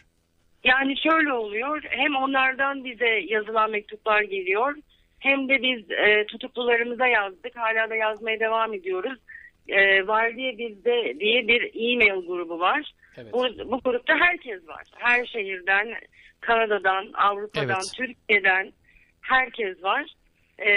[0.65, 1.83] Yani şöyle oluyor.
[1.91, 4.77] Hem onlardan bize yazılan mektuplar geliyor.
[5.21, 7.57] Hem de biz e, tutuklularımıza yazdık.
[7.57, 9.19] Hala da yazmaya devam ediyoruz.
[9.69, 12.93] E, var diye bizde diye bir e-mail grubu var.
[13.17, 13.33] Evet.
[13.33, 14.83] Bu, bu grupta herkes var.
[14.99, 15.95] Her şehirden,
[16.41, 17.93] Kanada'dan, Avrupa'dan, Evet.
[17.97, 18.73] Türkiye'den
[19.21, 20.15] herkes var.
[20.67, 20.71] E,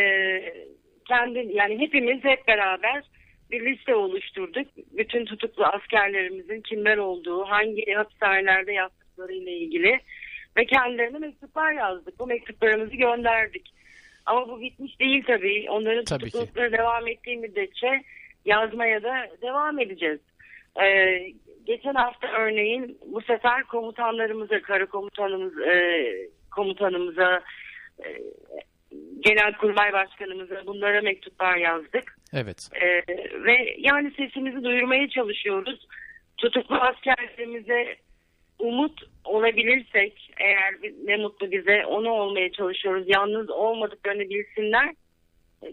[1.07, 3.03] kendi yani hepimiz hep beraber
[3.51, 4.67] bir liste oluşturduk.
[4.91, 9.99] Bütün tutuklu askerlerimizin kimler olduğu, hangi hapishanelerde yattıkları ile ilgili
[10.57, 12.19] ve kendilerine mektuplar yazdık.
[12.19, 13.73] Bu mektuplarımızı gönderdik.
[14.25, 15.65] Ama bu bitmiş değil tabii.
[15.69, 16.31] Onların Tabii ki.
[16.31, 18.01] tutuklulukları devam ettiği müddetçe
[18.45, 20.19] yazmaya da devam edeceğiz.
[20.83, 21.19] Ee,
[21.65, 26.07] geçen hafta örneğin bu sefer komutanlarımıza, kara komutanımız, e,
[26.51, 27.41] komutanımıza,
[28.05, 28.07] e,
[29.19, 32.17] genelkurmay başkanımıza bunlara mektuplar yazdık.
[32.33, 32.69] Evet.
[32.81, 33.01] Ee,
[33.43, 35.87] ve yani sesimizi duyurmaya çalışıyoruz.
[36.37, 37.95] Tutuklu askerlerimize
[38.63, 43.03] umut olabilirsek eğer ne mutlu bize onu olmaya çalışıyoruz.
[43.07, 44.93] Yalnız olmadıklarını bilsinler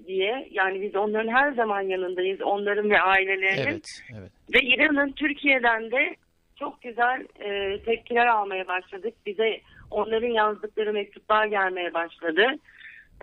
[0.06, 0.48] diye.
[0.50, 2.42] Yani biz onların her zaman yanındayız.
[2.42, 3.70] Onların ve ailelerinin.
[3.70, 4.02] Evet.
[4.20, 4.30] Evet.
[4.54, 6.16] Ve İran'ın Türkiye'den de
[6.58, 9.14] çok güzel e, tepkiler almaya başladık.
[9.26, 9.60] Bize
[9.90, 12.46] onların yazdıkları mektuplar gelmeye başladı.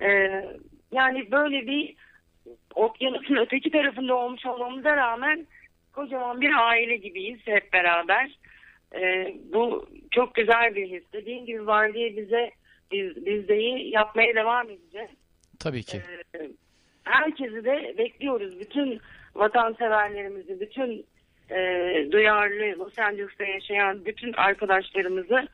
[0.02, 0.08] E,
[0.92, 1.96] yani böyle bir
[2.76, 5.48] okyanusun öteki tarafında olmuş olmamıza rağmen
[5.94, 8.38] kocaman bir aile gibiyiz hep beraber.
[8.96, 11.04] E, bu çok güzel bir his.
[11.14, 12.52] Dediğim gibi var diye bize
[12.92, 15.10] biz, bizdeyi yapmaya devam edeceğiz.
[15.60, 16.02] Tabii ki.
[16.36, 16.50] Ee,
[17.04, 18.60] herkesi de bekliyoruz.
[18.60, 19.00] Bütün
[19.36, 21.06] vatanseverlerimizi, bütün
[21.50, 21.58] e,
[22.12, 25.48] duyarlı Los Angeles'ta yaşayan bütün arkadaşlarımızı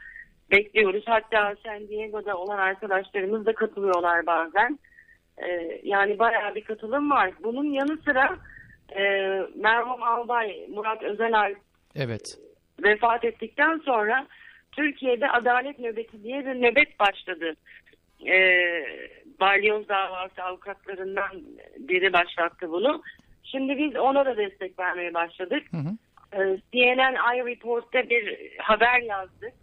[0.51, 1.03] bekliyoruz.
[1.05, 4.79] Hatta San Diego'da olan arkadaşlarımız da katılıyorlar bazen.
[5.37, 7.31] Ee, yani bayağı bir katılım var.
[7.43, 8.37] Bunun yanı sıra
[8.95, 9.01] e,
[9.55, 11.53] Merhum Albay, Murat Özenal
[11.95, 12.39] Evet.
[12.83, 14.27] Vefat ettikten sonra
[14.71, 17.53] Türkiye'de adalet nöbeti diye bir nöbet başladı.
[18.27, 18.85] Ee,
[19.39, 21.31] balyoz davası avukatlarından
[21.77, 23.01] biri başlattı bunu.
[23.43, 25.63] Şimdi biz ona da destek vermeye başladık.
[25.71, 25.97] Hı hı.
[26.33, 29.53] Ee, CNN iReport'ta bir haber yazdık.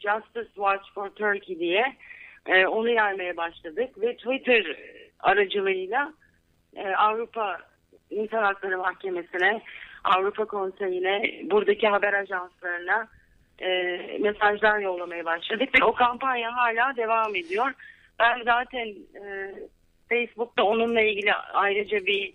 [0.00, 1.96] Justice Watch for Turkey diye.
[2.46, 4.76] Ee, onu yaymaya başladık ve Twitter
[5.20, 6.12] aracılığıyla
[6.76, 7.58] e, Avrupa
[8.10, 9.62] İnsan Hakları Mahkemesi'ne,
[10.06, 13.08] Avrupa Konseyi'ne, buradaki haber ajanslarına
[13.58, 13.68] e,
[14.20, 17.72] mesajlar yollamaya başladık ve o kampanya hala devam ediyor.
[18.18, 19.54] Ben zaten e,
[20.08, 22.32] Facebook'ta onunla ilgili ayrıca bir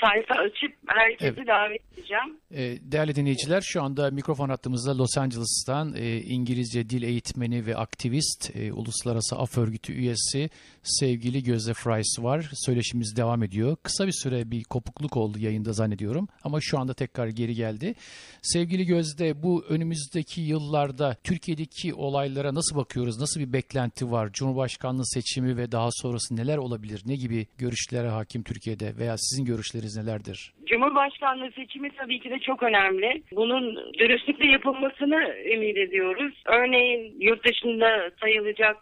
[0.00, 1.48] sayfa açıp herkesi Evet.
[1.48, 2.38] davet edeceğim.
[2.50, 8.56] E, değerli dinleyiciler şu anda mikrofon hattımızda Los Angeles'tan e, İngilizce dil eğitmeni ve aktivist,
[8.56, 10.50] e, Uluslararası Af Örgütü üyesi
[10.82, 12.50] sevgili Gözde Fries var.
[12.54, 13.76] Söyleşimiz devam ediyor.
[13.82, 17.94] Kısa bir süre bir kopukluk oldu yayında zannediyorum ama şu anda tekrar geri geldi.
[18.42, 23.20] Sevgili Gözde bu önümüzdeki yıllarda Türkiye'deki olaylara nasıl bakıyoruz?
[23.20, 24.32] Nasıl bir beklenti var?
[24.32, 27.02] Cumhurbaşkanlığı seçimi ve daha sonrası neler olabilir?
[27.06, 30.52] Ne gibi görüşlere hakim Türkiye'de veya sizin görüşleriniz nelerdir?
[30.66, 33.22] Cumhurbaşkanlığı seçimi tabii ki de çok önemli.
[33.32, 36.42] Bunun dürüstlükle yapılmasını ümit ediyoruz.
[36.46, 38.76] Örneğin yurt dışında sayılacak,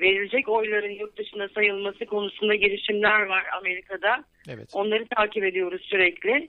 [0.00, 4.24] verilecek oyların yurt dışında sayılması konusunda girişimler var Amerika'da.
[4.48, 4.70] Evet.
[4.72, 6.48] Onları takip ediyoruz sürekli.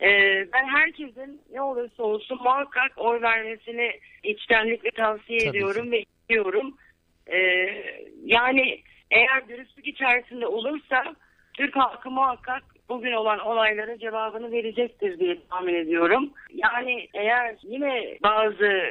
[0.00, 3.90] Ee, ben herkesin ne olursa olsun muhakkak oy vermesini
[4.22, 6.76] içtenlikle tavsiye Tabii ediyorum ve istiyorum.
[7.26, 7.38] Ee,
[8.24, 8.80] yani
[9.10, 11.14] eğer dürüstlük içerisinde olursa
[11.54, 12.62] Türk halkı muhakkak
[12.92, 16.30] bugün olan olaylara cevabını verecektir diye tahmin ediyorum.
[16.54, 18.82] Yani eğer yine bazı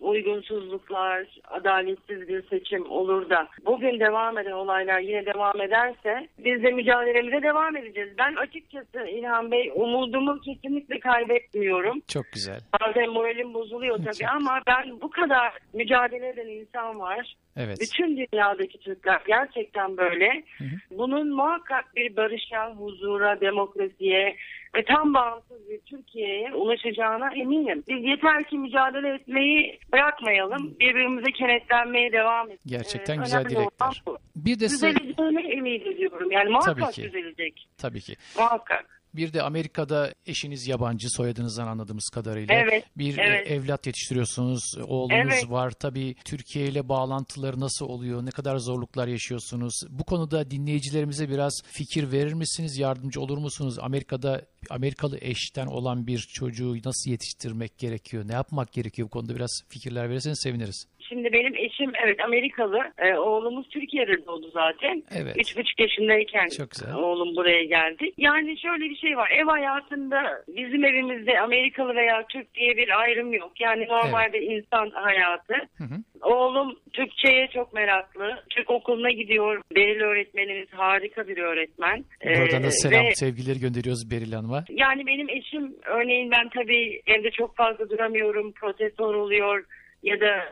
[0.00, 6.70] uygunsuzluklar, adaletsiz bir seçim olur da bugün devam eden olaylar yine devam ederse biz de
[6.70, 8.10] mücadelemize devam edeceğiz.
[8.18, 12.00] Ben açıkçası İlhan Bey umudumu kesinlikle kaybetmiyorum.
[12.08, 12.60] Çok güzel.
[12.80, 14.30] Bazen moralim bozuluyor tabii Çok.
[14.30, 17.36] ama ben bu kadar mücadele eden insan var.
[17.56, 17.78] Evet.
[17.80, 20.44] Bütün dünyadaki Türkler gerçekten böyle.
[20.90, 24.36] Bunun muhakkak bir barışa, huzura, demokrasiye
[24.76, 27.84] ve tam bağımsız bir Türkiye'ye ulaşacağına eminim.
[27.88, 30.76] Biz yeter ki mücadele etmeyi bırakmayalım.
[30.80, 32.60] Birbirimize kenetlenmeye devam edelim.
[32.66, 34.02] Gerçekten Ee, güzel dilekler.
[34.36, 36.30] Bir de Düzeleceğine ümit ediyorum.
[36.30, 37.02] Yani muhakkak ki.
[37.02, 37.68] düzelecek.
[37.78, 38.14] tabii ki.
[38.38, 39.00] Muhakkak.
[39.16, 42.54] Bir de Amerika'da eşiniz yabancı soyadınızdan anladığımız kadarıyla.
[42.54, 43.50] Evet, Bir evet.
[43.50, 45.50] e, evlat yetiştiriyorsunuz, oğlunuz Evet.
[45.50, 45.70] var.
[45.70, 48.26] Tabii Türkiye ile bağlantıları nasıl oluyor?
[48.26, 49.74] Ne kadar zorluklar yaşıyorsunuz?
[49.88, 52.78] Bu konuda dinleyicilerimize biraz fikir verir misiniz?
[52.78, 53.78] Yardımcı olur musunuz?
[53.80, 58.28] Amerika'da Amerikalı eşten olan bir çocuğu nasıl yetiştirmek gerekiyor?
[58.28, 59.06] Ne yapmak gerekiyor?
[59.06, 60.86] Bu konuda biraz fikirler verirseniz seviniriz.
[61.08, 62.78] Şimdi benim eşim evet Amerikalı.
[62.98, 65.02] Ee, oğlumuz Türkiye'de doğdu zaten.
[65.16, 65.36] Evet.
[65.38, 66.94] Üç buçuk yaşındayken Çok güzel.
[66.94, 68.10] oğlum buraya geldi.
[68.16, 69.30] Yani şöyle bir şey var.
[69.30, 73.60] Ev hayatında bizim evimizde Amerikalı veya Türk diye bir ayrım yok.
[73.60, 75.54] Yani normalde insan hayatı.
[75.54, 75.96] Hı hı.
[76.22, 78.30] Oğlum Türkçe'ye çok meraklı.
[78.50, 79.60] Türk okuluna gidiyor.
[79.76, 82.04] Beril öğretmenimiz harika bir öğretmen.
[82.24, 84.64] Buradan da Ee, selam, ve- sevgileri gönderiyoruz Beril Hanım'a.
[84.70, 88.52] yani benim eşim örneğin ben tabii evde çok fazla duramıyorum.
[88.52, 89.64] Protestor oluyor
[90.02, 90.44] ya da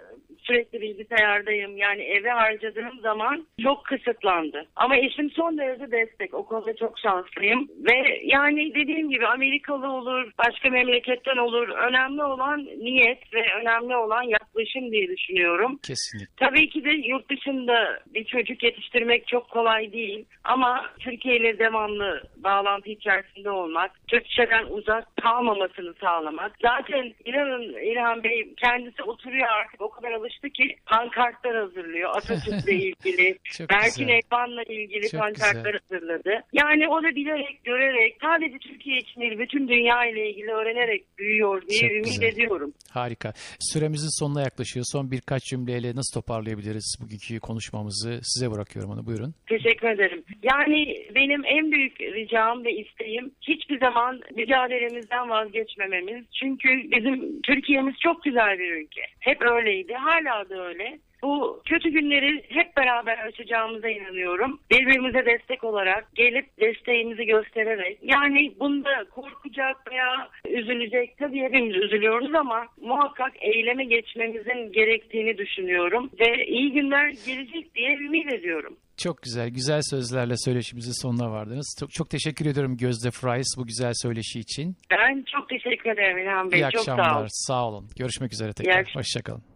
[0.47, 1.77] sürekli bilgisayardayım.
[1.77, 4.67] Yani eve harcadığım zaman çok kısıtlandı.
[4.77, 6.35] Ama eşim son derece destek.
[6.35, 7.69] O konuda çok şanslıyım.
[7.79, 11.69] Ve yani dediğim gibi Amerikalı olur, başka memleketten olur.
[11.69, 15.79] Önemli olan niyet ve önemli olan yaklaşım diye düşünüyorum.
[15.83, 16.35] Kesinlikle.
[16.37, 20.25] Tabii ki de yurt dışında bir çocuk yetiştirmek çok kolay değil.
[20.45, 26.53] Ama Türkiye ile devamlı bağlantı içerisinde olmak, Türkçeden uzak kalmamasını sağlamak.
[26.63, 32.11] Zaten inanın İlhan Bey kendisi oturuyor artık o kadar alıştı ki pankartlar hazırlıyor.
[32.17, 33.39] Atatürk'le ilgili,
[33.71, 34.09] Berkin.
[34.09, 35.81] Elvan'la ilgili Çok pankartlar güzel.
[35.91, 36.31] hazırladı.
[36.53, 41.63] Yani o da bilerek, görerek, sadece Türkiye için değil, bütün dünya ile ilgili öğrenerek büyüyor
[41.69, 42.23] diye Çok ümit güzel.
[42.29, 42.73] ediyorum.
[42.91, 43.33] Harika.
[43.61, 44.87] Süremizin sonuna yaklaşıyor.
[44.93, 48.21] Son birkaç cümleyle nasıl toparlayabiliriz bugünkü konuşmamızı?
[48.23, 49.07] Size bırakıyorum onu.
[49.07, 49.35] Buyurun.
[49.49, 50.25] Teşekkür ederim.
[50.43, 56.25] Yani benim en büyük ricam ve isteğim hiçbir zaman mücadelemizden vazgeçmememiz.
[56.41, 59.01] Çünkü bizim Türkiye'miz çok güzel bir ülke.
[59.21, 59.95] Hep öyleydi.
[59.95, 60.99] Hala da öyle.
[61.25, 64.61] Bu kötü günleri hep beraber aşacağımıza inanıyorum.
[64.71, 72.67] Birbirimize destek olarak gelip desteğimizi göstererek yani bunda korkacak veya üzülecek tabii hepimiz üzülüyoruz ama
[72.81, 78.77] muhakkak eyleme geçmemizin gerektiğini düşünüyorum ve iyi günler gelecek diye ümit ediyorum.
[78.97, 81.77] Çok güzel, güzel sözlerle söyleşimizin sonuna vardınız.
[81.81, 84.77] Çok, çok teşekkür ediyorum Gözde Fries bu güzel söyleşi için.
[84.91, 86.61] Ben çok teşekkür ederim İlhan Bey.
[86.61, 87.29] İyi çok sağ akşamlar, olun.
[87.31, 87.89] sağ olun.
[87.99, 88.95] Görüşmek üzere tekrar.
[88.95, 89.54] Hoşçakalın.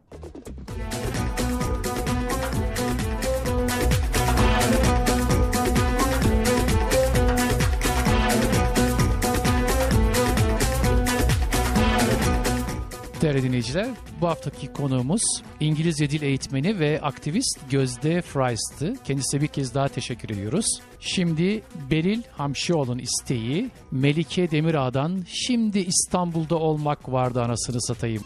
[13.23, 13.87] Değerli dinleyiciler,
[14.21, 15.23] bu haftaki konuğumuz
[15.61, 18.95] İngilizce dil eğitmeni ve aktivist Gözde Fries'tı.
[19.05, 20.67] Kendisine bir kez daha teşekkür ediyoruz.
[21.01, 28.23] Şimdi Beril Hamşioğlu'nun isteği Melike Demirağ'dan Şimdi İstanbul'da olmak vardı anasını satayım.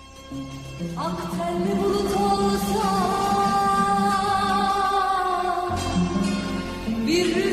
[0.97, 2.89] Aktelli bulut olsa
[7.07, 7.52] Bir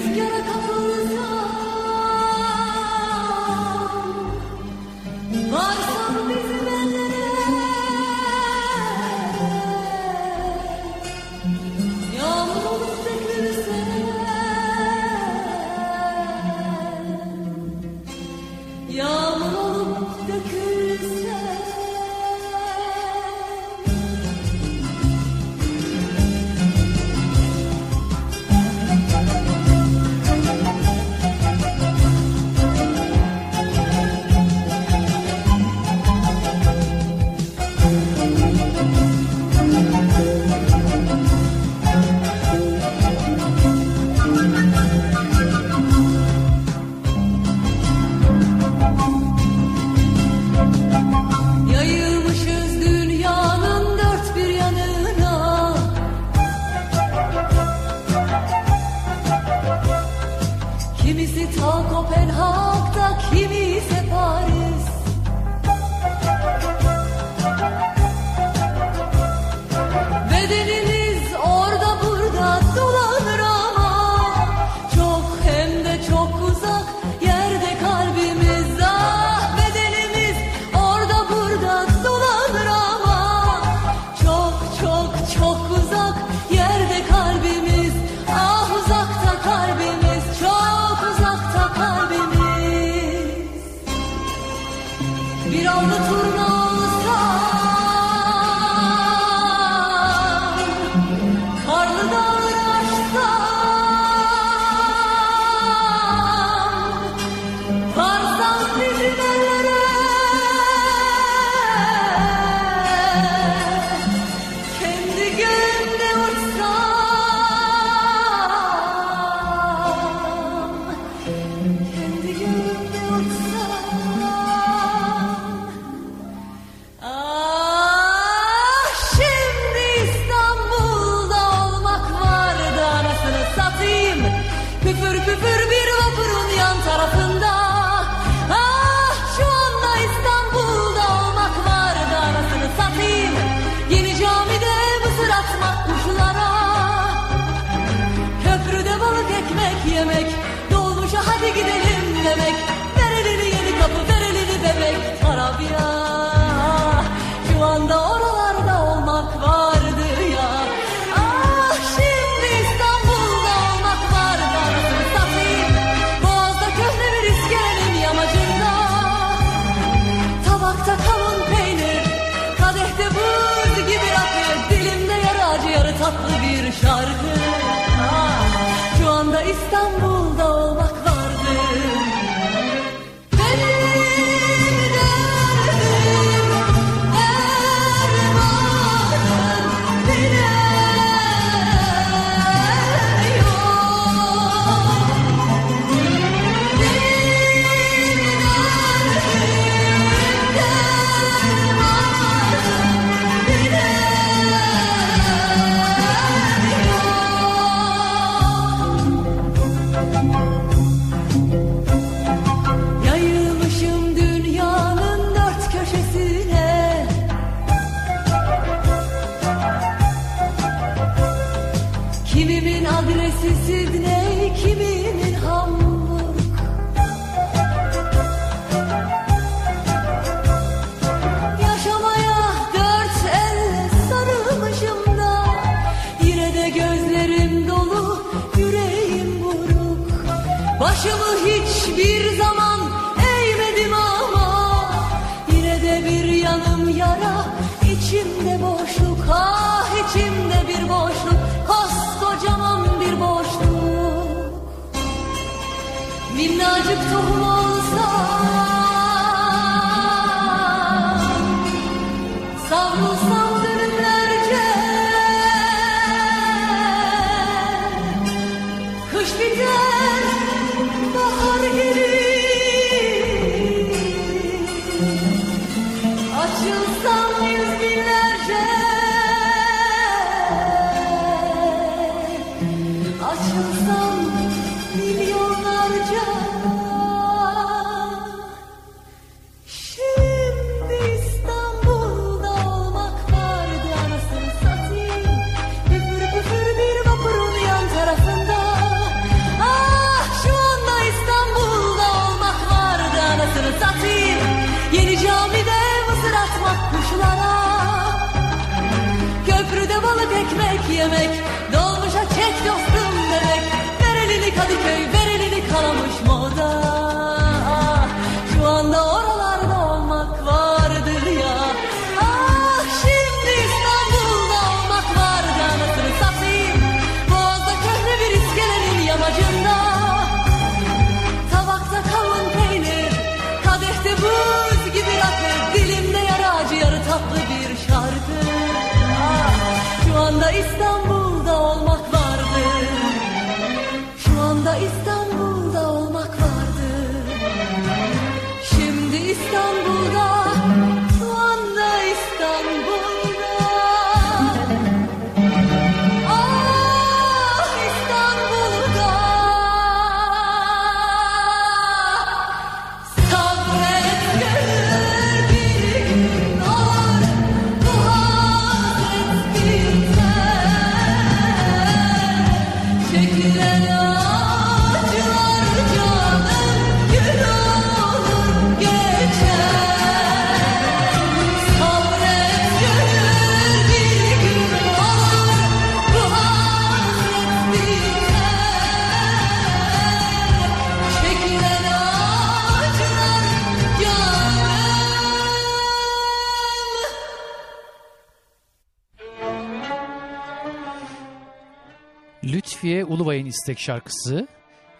[403.59, 404.47] destek şarkısı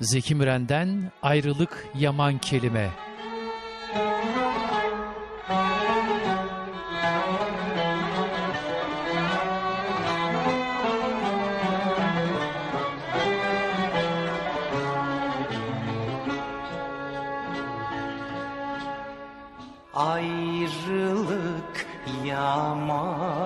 [0.02, 2.90] Zeki Müren'den Ayrılık Yaman Kelime.
[19.94, 21.86] Ayrılık
[22.26, 23.39] yaman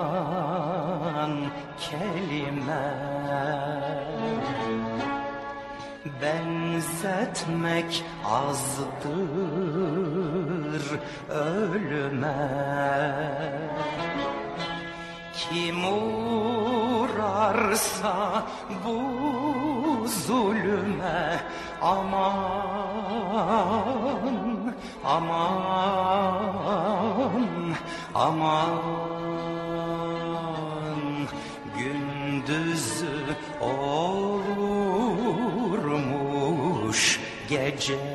[7.04, 8.90] affetmek azdır
[11.28, 12.50] ölüme.
[15.34, 15.84] Kim
[16.64, 17.12] uğrarsa
[18.84, 18.98] bu
[20.08, 21.40] zulüme
[21.82, 23.14] aman
[25.04, 25.44] aman
[28.14, 28.78] aman.
[31.78, 33.93] Gündüzü o
[37.48, 38.13] gadget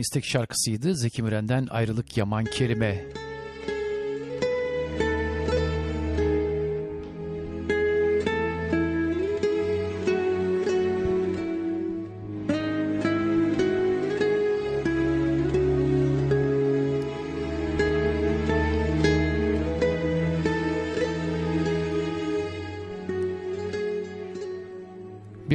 [0.00, 0.94] istek şarkısıydı.
[0.94, 3.19] Zeki Müren'den Ayrılık Yaman Kerime.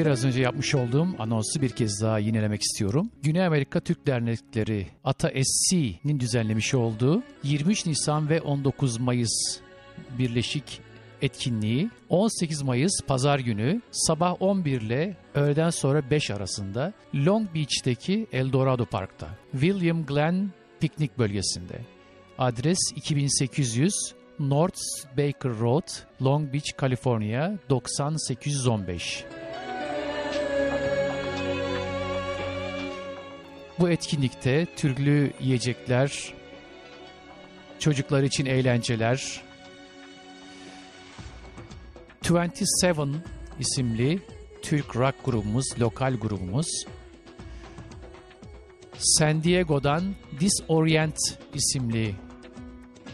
[0.06, 3.10] Biraz önce yapmış olduğum anonsu bir kez daha yinelemek istiyorum.
[3.24, 9.60] Güney Amerika Türk Dernekleri ATA SC'nin düzenlemiş olduğu 23 Nisan ve 19 Mayıs
[10.20, 10.82] birleşik
[11.22, 18.86] etkinliği 18 Mayıs pazar günü sabah 11 ile öğleden sonra 5 arasında Long Beach'teki Eldorado
[18.86, 20.50] Park'ta William Glenn
[20.80, 21.80] piknik bölgesinde.
[22.38, 23.94] Adres 2800
[24.40, 24.82] North
[25.18, 25.88] Baker Road,
[26.22, 29.26] Long Beach, California 90815.
[33.80, 36.34] Bu etkinlikte türlü yiyecekler,
[37.80, 39.42] çocuklar için eğlenceler,
[42.30, 43.24] 27
[43.60, 44.22] isimli
[44.62, 46.68] Türk rock grubumuz, lokal grubumuz,
[48.98, 51.18] San Diego'dan Disorient
[51.54, 52.16] isimli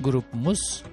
[0.01, 0.83] grubumuz,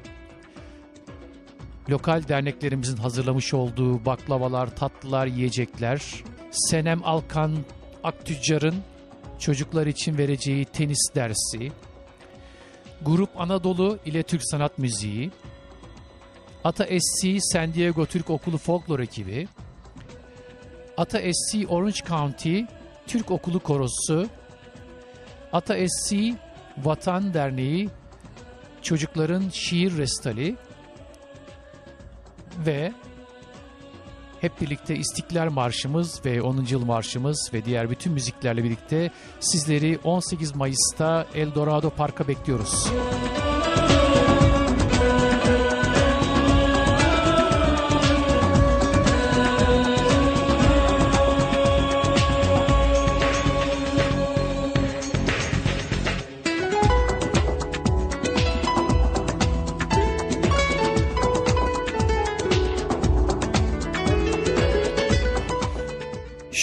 [1.90, 6.02] lokal derneklerimizin hazırlamış olduğu baklavalar, tatlılar, yiyecekler,
[6.50, 7.56] Senem Alkan
[8.04, 8.74] Aktüccar'ın
[9.39, 11.72] çocuklar için vereceği tenis dersi,
[13.03, 15.30] Grup Anadolu ile Türk Sanat Müziği,
[16.64, 19.49] Ata SC San Diego Türk Okulu Folklor ekibi,
[20.97, 22.61] Ata SC Orange County
[23.07, 24.28] Türk Okulu Korosu,
[25.53, 26.16] Ata SC
[26.78, 27.89] Vatan Derneği
[28.82, 30.57] Çocukların Şiir Restali
[32.66, 32.93] ve
[34.41, 36.64] hep birlikte İstiklal Marşımız ve 10.
[36.70, 39.11] Yıl Marşımız ve diğer bütün müziklerle birlikte
[39.41, 42.89] sizleri 18 Mayıs'ta Eldorado Park'a bekliyoruz.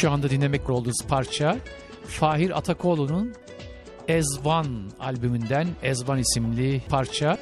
[0.05, 1.57] Şu anda dinlemek olduğunuz parça
[2.07, 3.33] Fahir Atakoğlu'nun
[4.07, 4.67] Ezvan
[4.99, 7.37] albümünden Ezvan isimli parça.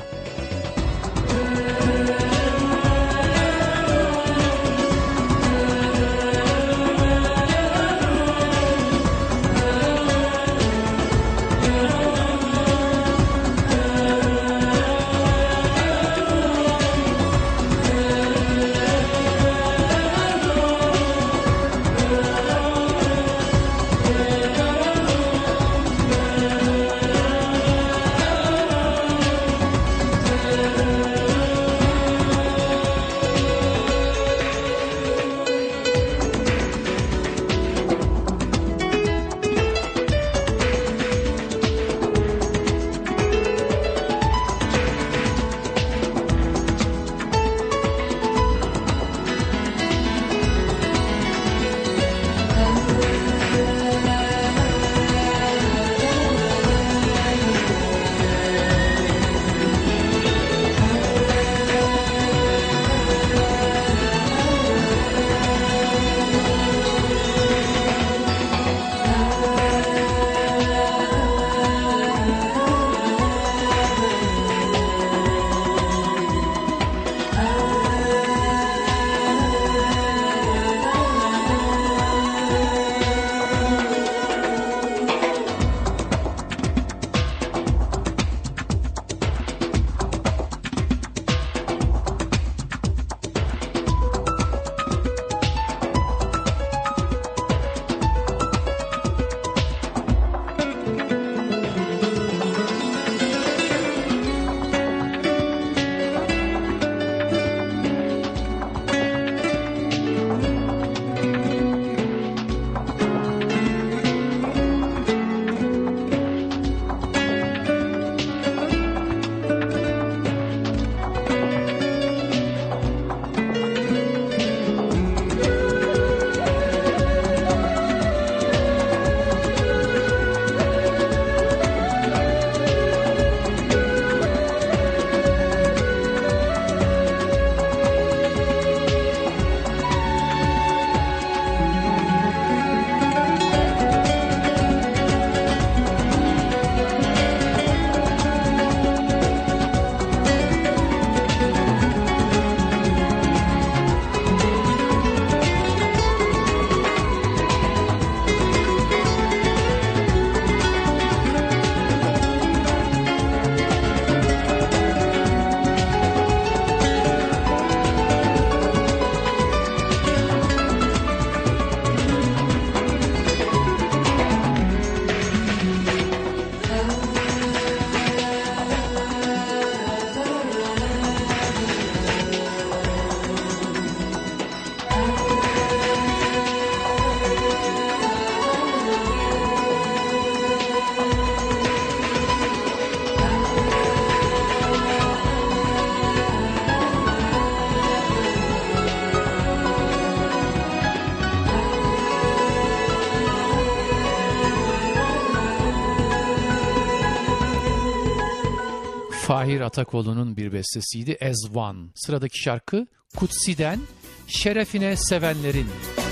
[209.44, 211.80] Tahir Atakoğlu'nun bir bestesiydi As One.
[211.96, 213.80] Sıradaki şarkı Kutsi'den
[214.28, 215.66] Şerefine Sevenlerin.
[215.66, 216.03] Müzik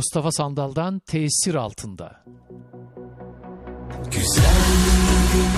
[0.00, 2.24] Mustafa Sandal'dan tesir altında.
[4.10, 4.44] Güzel
[5.32, 5.50] gün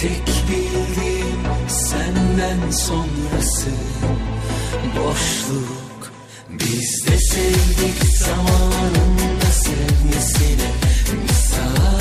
[0.00, 3.70] Tek bildiğim senden sonrası.
[4.96, 6.12] Boşluk
[6.50, 10.70] Biz de sevdik zamanında sevmesine
[11.22, 11.99] misal.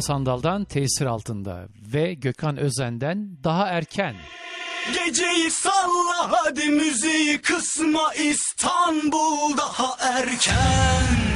[0.00, 4.16] Mustafa Sandal'dan tesir altında ve Gökhan Özen'den daha erken.
[4.94, 11.29] Geceyi salla hadi müziği kısma İstanbul daha erken.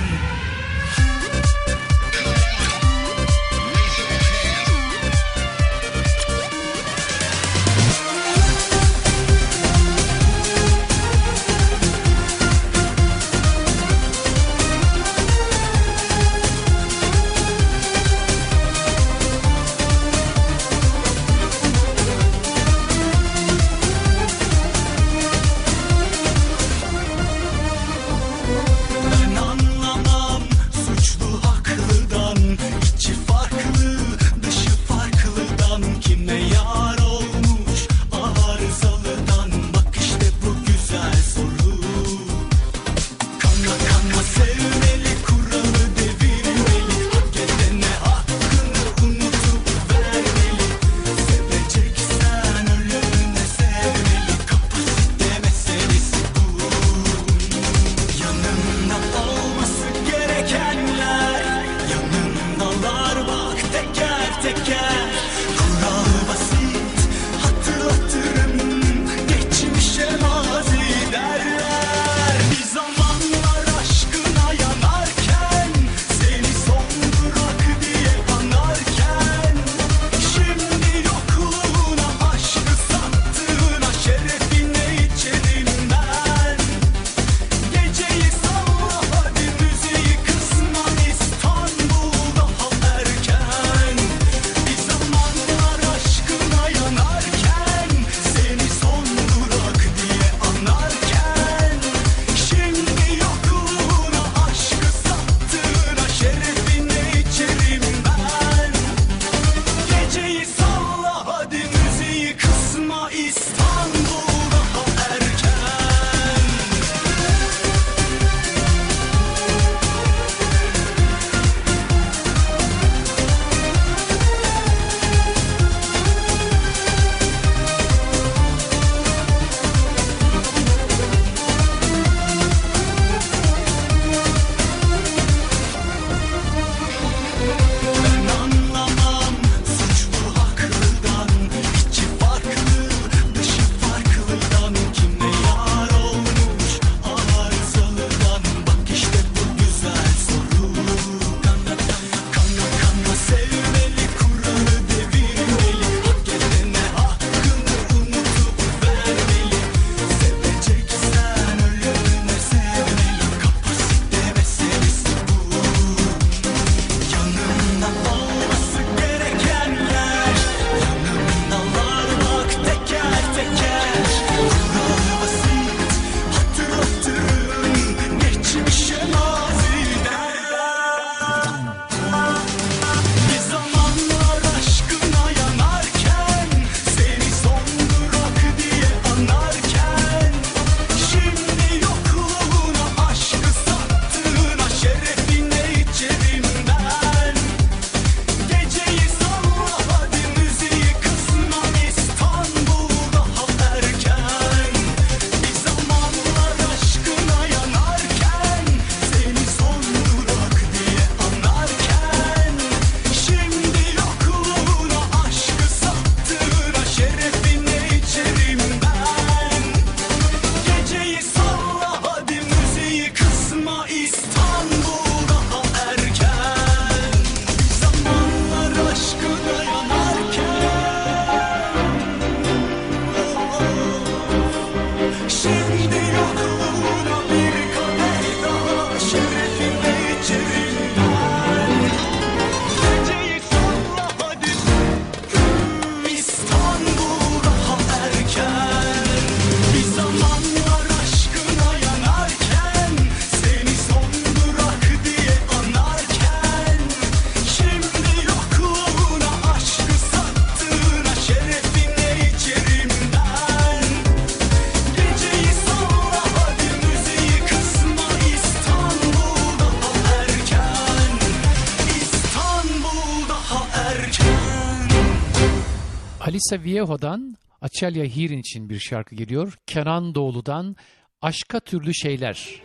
[276.44, 279.58] Alisa Viejo'dan Açelya Hirin için bir şarkı geliyor.
[279.66, 280.76] Kenan Doğulu'dan
[281.22, 282.62] Aşka Türlü Şeyler.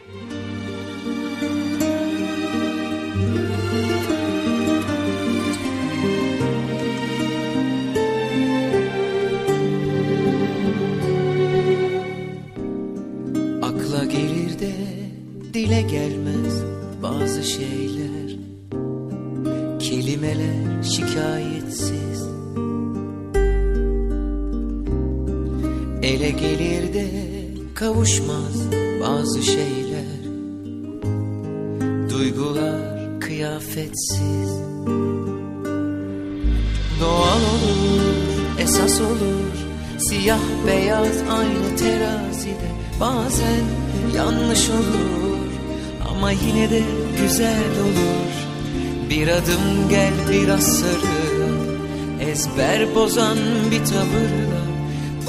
[13.61, 14.73] Akla gelir de
[15.53, 16.64] dile gelmez
[17.03, 18.39] bazı şeyler
[19.80, 22.28] Kelimeler şikayetsiz
[26.10, 27.07] Ele gelir de
[27.76, 28.72] kavuşmaz
[29.02, 30.19] bazı şeyler.
[32.10, 34.49] Duygular kıyafetsiz.
[37.02, 39.53] Doğal olur, esas olur.
[39.98, 42.69] Siyah beyaz aynı terazide
[42.99, 43.64] Bazen
[44.15, 45.48] yanlış olur.
[46.10, 46.81] Ama yine de
[47.22, 48.34] güzel olur.
[49.10, 51.60] Bir adım gel biraz sarıl
[52.22, 53.38] Ezber bozan
[53.72, 54.69] bir tavırla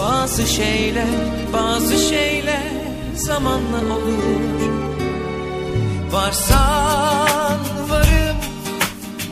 [0.00, 1.06] Bazı şeyler,
[1.52, 2.72] bazı şeyler
[3.16, 4.40] zamanla olur.
[6.12, 8.36] Varsan varım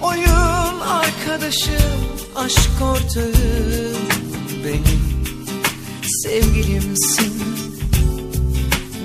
[0.03, 2.01] Oyun arkadaşım,
[2.37, 4.09] aşk ortağım
[4.65, 5.25] benim.
[6.23, 7.43] Sevgilimsin.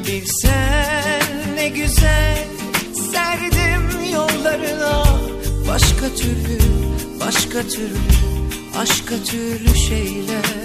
[0.07, 2.47] Bilsen ne güzel
[3.11, 5.03] serdim yollarına.
[5.67, 6.59] Başka türlü,
[7.19, 7.97] başka türlü,
[8.77, 10.63] aşka türlü şeyler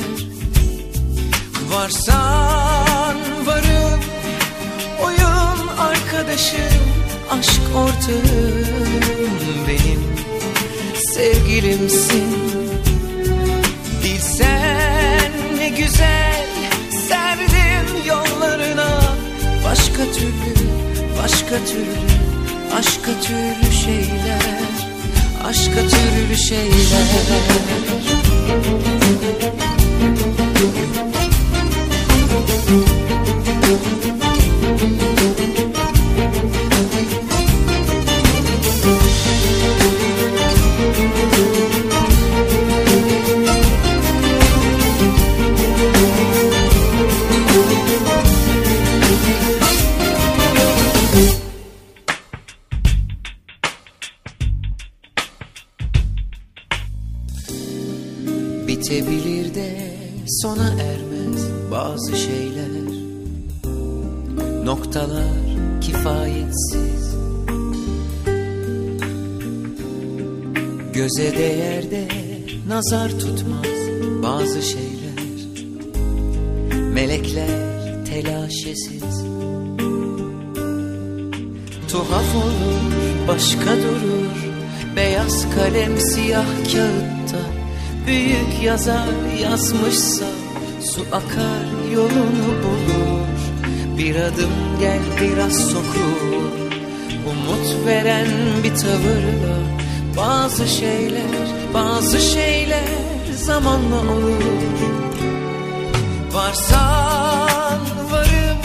[1.71, 3.17] Varsan
[3.47, 4.01] varım,
[5.05, 6.85] oyun arkadaşım,
[7.31, 9.29] aşk ortağım
[9.69, 10.03] benim.
[11.15, 12.39] Sevgilimsin.
[14.05, 16.47] Bilsen ne güzel
[17.09, 19.01] serdim yollarına.
[19.65, 20.55] Başka türlü,
[21.23, 22.09] başka türlü,
[22.79, 24.59] aşka türlü şeyler
[25.49, 27.29] Aşka türlü şeyler
[32.49, 32.71] Thank
[35.03, 35.08] you.
[64.89, 67.15] Noktalar kifayetsiz.
[70.93, 72.09] Göze değer de
[72.69, 73.67] nazar tutmaz
[74.23, 75.25] bazı şeyler.
[76.93, 79.25] Melekler telaşesiz.
[81.89, 82.81] Tuhaf olur
[83.29, 84.39] başka durur.
[84.97, 87.43] Beyaz kalem siyah kağıtta
[88.07, 90.27] Büyük yazar yazmışsa
[90.81, 93.18] Su akar yolunu bulur
[93.99, 94.51] Bir adım
[94.81, 96.39] gel biraz sokur.
[97.27, 98.29] Umut veren
[98.65, 99.59] bir tavırla
[100.17, 102.89] Bazı şeyler, bazı şeyler
[103.37, 104.43] zamanla olur.
[106.33, 107.81] Varsan
[108.11, 108.59] varım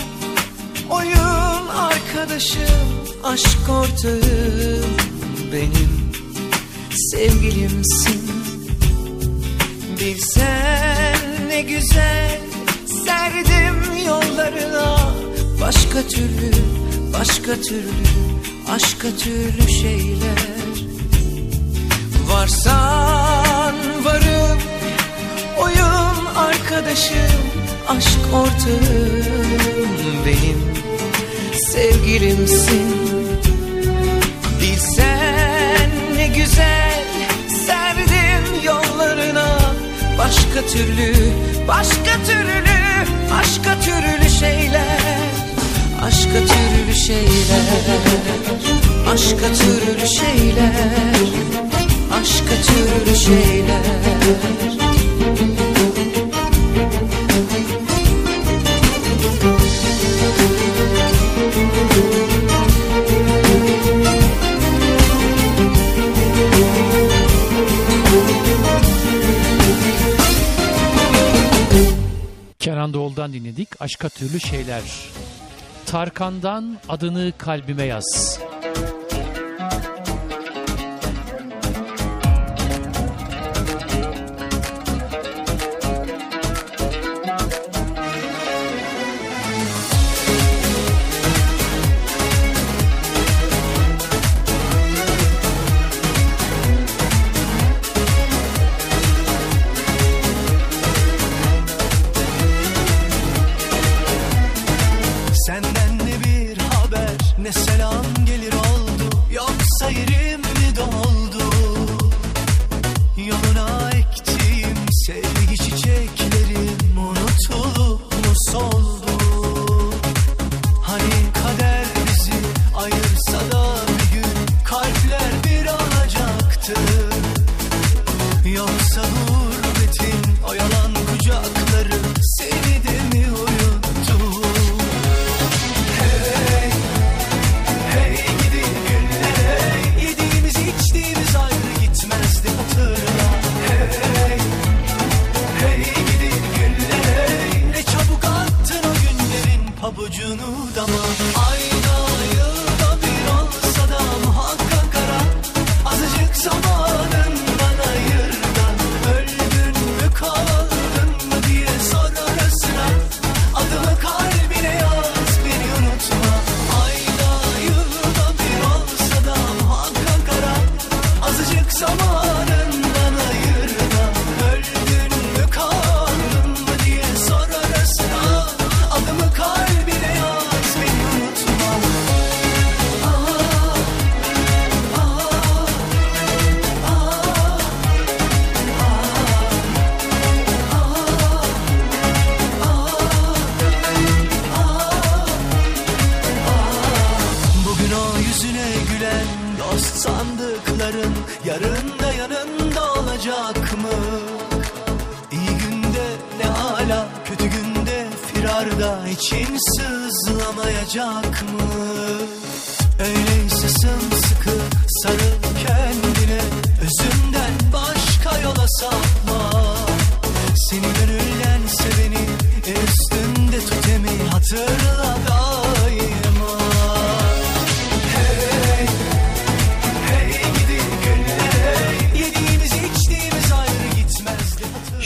[0.89, 2.89] Oyun arkadaşım,
[3.23, 4.95] aşk ortağım
[5.53, 6.11] benim.
[7.11, 8.31] Sevgilimsin.
[9.99, 12.53] Bilsen ne güzel
[13.06, 14.98] serdim yollarına.
[15.62, 16.52] Başka türlü,
[17.14, 18.04] başka türlü,
[18.70, 20.54] aşka türlü şeyler.
[22.28, 23.76] Varsan
[24.06, 24.60] varım,
[25.58, 27.44] oyun arkadaşım,
[27.88, 29.66] aşk ortağım
[30.26, 30.74] benim.
[31.54, 32.96] Sevgilimsin.
[34.62, 36.82] Bilsen ne güzel
[40.54, 41.14] Başka türlü,
[41.68, 42.74] başka türlü,
[43.34, 45.32] aşka türlü şeyler.
[46.04, 48.04] Aşka türlü şeyler,
[49.14, 50.74] aşka türlü şeyler.
[52.12, 53.94] Aşka türlü şeyler
[72.84, 73.81] Kenan Doğulu'dan dinledik.
[73.81, 74.84] Aşka Türlü Şeyler.
[75.85, 78.39] Tarkan'dan adını kalbime yaz.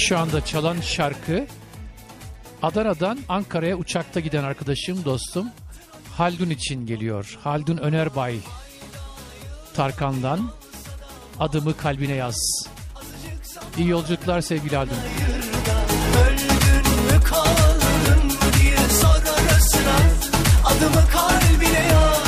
[0.07, 1.45] Şu anda çalan şarkı
[2.63, 5.47] Adana'dan Ankara'ya uçakta giden arkadaşım, dostum
[6.17, 7.38] Haldun için geliyor.
[7.43, 8.39] Haldun Önerbay
[9.75, 10.51] Tarkan'dan
[11.39, 12.67] Adımı kalbine yaz.
[13.77, 14.97] İyi yolculuklar sevgili Haldun.
[16.25, 19.21] Öldün mü kaldın mı diye sor
[20.65, 22.26] Adımı kalbine yaz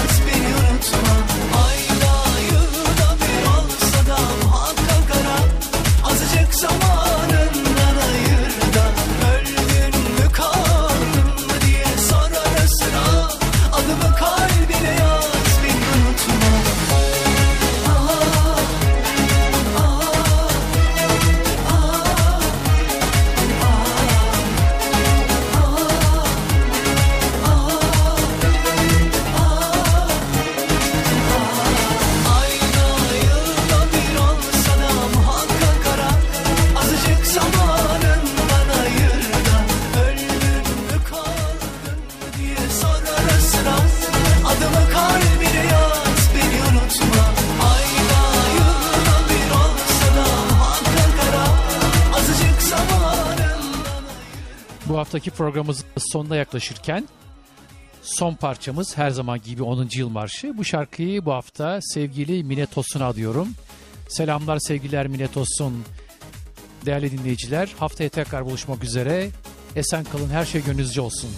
[55.09, 57.07] haftaki programımızın sonuna yaklaşırken
[58.01, 59.89] son parçamız her zaman gibi 10.
[59.93, 60.57] yıl marşı.
[60.57, 63.47] Bu şarkıyı bu hafta sevgili Mine Tosun'a adıyorum.
[64.09, 65.83] Selamlar sevgiler Mine Tosun.
[66.85, 69.29] Değerli dinleyiciler haftaya tekrar buluşmak üzere.
[69.75, 71.29] Esen kalın her şey gönlünüzce olsun.